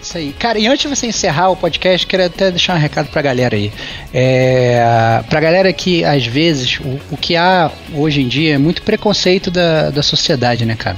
[0.03, 0.33] Isso aí.
[0.33, 3.55] Cara, e antes de você encerrar o podcast, queria até deixar um recado pra galera
[3.55, 3.71] aí.
[4.15, 8.83] É, pra galera que, às vezes, o, o que há hoje em dia é muito
[8.83, 10.97] preconceito da, da sociedade, né, cara?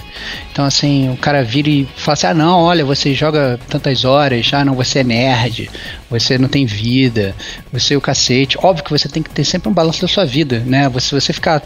[0.53, 4.49] Então, assim, o cara vira e fala assim: ah, não, olha, você joga tantas horas,
[4.53, 5.69] ah, não, você é nerd,
[6.09, 7.35] você não tem vida,
[7.73, 8.57] você é o cacete.
[8.63, 10.91] Óbvio que você tem que ter sempre um balanço da sua vida, né?
[11.01, 11.61] Se você ficar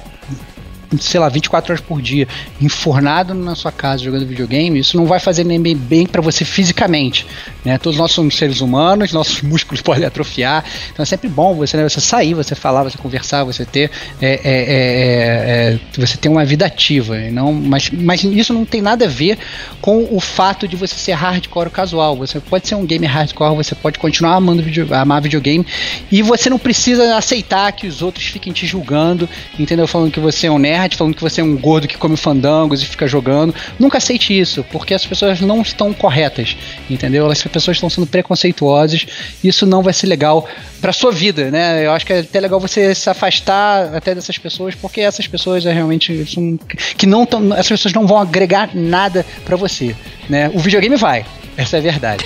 [1.01, 2.29] sei lá, 24 horas por dia,
[2.61, 7.27] enfornado na sua casa jogando videogame, isso não vai fazer nem bem, para você fisicamente.
[7.65, 7.79] Né?
[7.79, 11.89] Todos nós somos seres humanos, nossos músculos podem atrofiar, então é sempre bom você, né,
[11.89, 16.45] você sair, você falar, você conversar, você ter, é, é, é, é você ter uma
[16.45, 17.17] vida ativa.
[17.31, 19.39] Não, mas, mas isso não tem nada a ver
[19.81, 22.17] com o fato de você ser hardcore ou casual.
[22.17, 25.67] Você pode ser um gamer hardcore, você pode continuar amando video, amar videogame
[26.11, 29.29] e você não precisa aceitar que os outros fiquem te julgando,
[29.59, 29.87] entendeu?
[29.87, 32.17] Falando que você é um nerd nerd falando que você é um gordo que come
[32.17, 33.55] fandangos e fica jogando.
[33.79, 36.57] Nunca aceite isso, porque as pessoas não estão corretas,
[36.89, 37.31] entendeu?
[37.31, 39.07] As pessoas estão sendo preconceituosas.
[39.43, 40.47] Isso não vai ser legal
[40.81, 41.87] para sua vida, né?
[41.87, 45.65] Eu acho que é até legal você se afastar até dessas pessoas, porque essas pessoas
[45.65, 46.59] é realmente são,
[46.97, 49.95] que não tão, essas pessoas não vão agregar nada para você,
[50.29, 50.51] né?
[50.53, 51.25] O videogame vai,
[51.57, 52.25] essa é a verdade.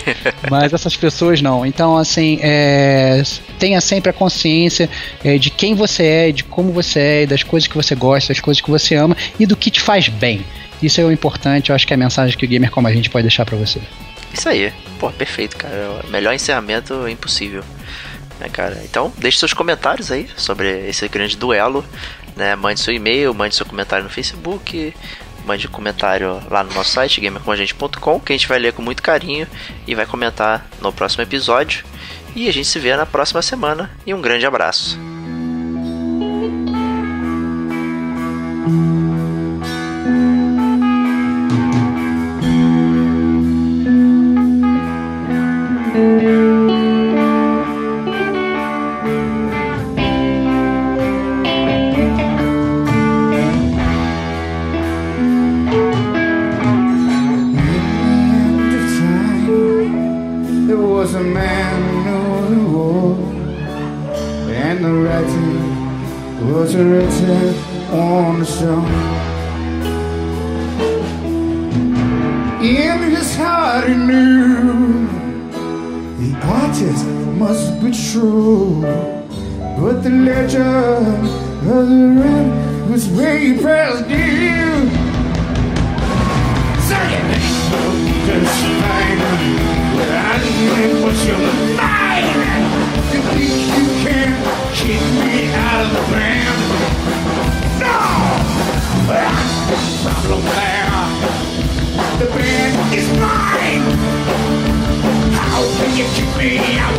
[0.50, 1.64] Mas essas pessoas não.
[1.64, 3.22] Então, assim, é,
[3.58, 4.88] tenha sempre a consciência
[5.24, 8.40] é, de quem você é, de como você é, das coisas que você gosta, das
[8.40, 10.44] coisas que você ama e do que te faz bem.
[10.82, 12.92] Isso é o importante, eu acho que é a mensagem que o gamer como a
[12.92, 13.80] gente pode deixar para você.
[14.32, 14.72] Isso aí.
[14.98, 16.02] Pô, perfeito, cara.
[16.08, 17.62] Melhor encerramento impossível.
[18.38, 18.80] Né, cara?
[18.84, 21.84] Então, deixe seus comentários aí sobre esse grande duelo.
[22.36, 22.56] Né?
[22.56, 24.94] Mande seu e-mail, mande seu comentário no Facebook,
[25.46, 29.46] mande comentário lá no nosso site, gamercomagente.com, que a gente vai ler com muito carinho
[29.86, 31.84] e vai comentar no próximo episódio.
[32.34, 33.90] E a gente se vê na próxima semana.
[34.06, 35.09] E um grande abraço.
[61.00, 63.16] was a man who knew the war,
[64.52, 67.54] and the writing was written
[67.90, 68.84] on the stone.
[72.62, 75.08] In his heart he knew
[76.20, 77.06] the artist
[77.44, 78.82] must be true,
[79.80, 81.26] but the legend
[81.66, 84.90] of the rim was way past due.
[86.88, 87.30] Sing it!
[88.26, 89.69] Just
[90.60, 91.38] even put your
[91.76, 92.64] mind
[93.12, 94.28] You think you can
[95.20, 96.60] me out of the band?
[97.80, 97.96] No!
[100.04, 100.42] Problem
[102.20, 103.84] The band is mine
[105.32, 106.06] How can you
[106.36, 106.98] me out!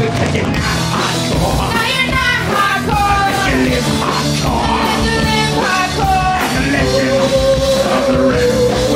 [0.00, 3.30] Because you're not hardcore No, you're not hardcore
[4.02, 4.80] hardcore
[5.60, 6.30] hardcore
[7.90, 8.89] of the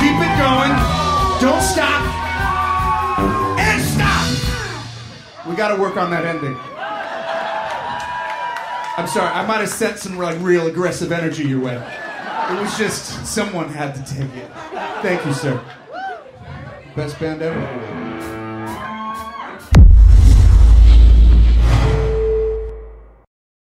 [0.00, 0.72] Keep it going.
[1.40, 2.02] Don't stop.
[3.58, 5.46] And stop.
[5.46, 6.56] We got to work on that ending.
[8.96, 9.28] I'm sorry.
[9.28, 11.76] I might have sent some like real aggressive energy your way.
[11.76, 14.50] It was just someone had to take it.
[15.02, 15.62] Thank you, sir.
[16.96, 17.91] Best band ever.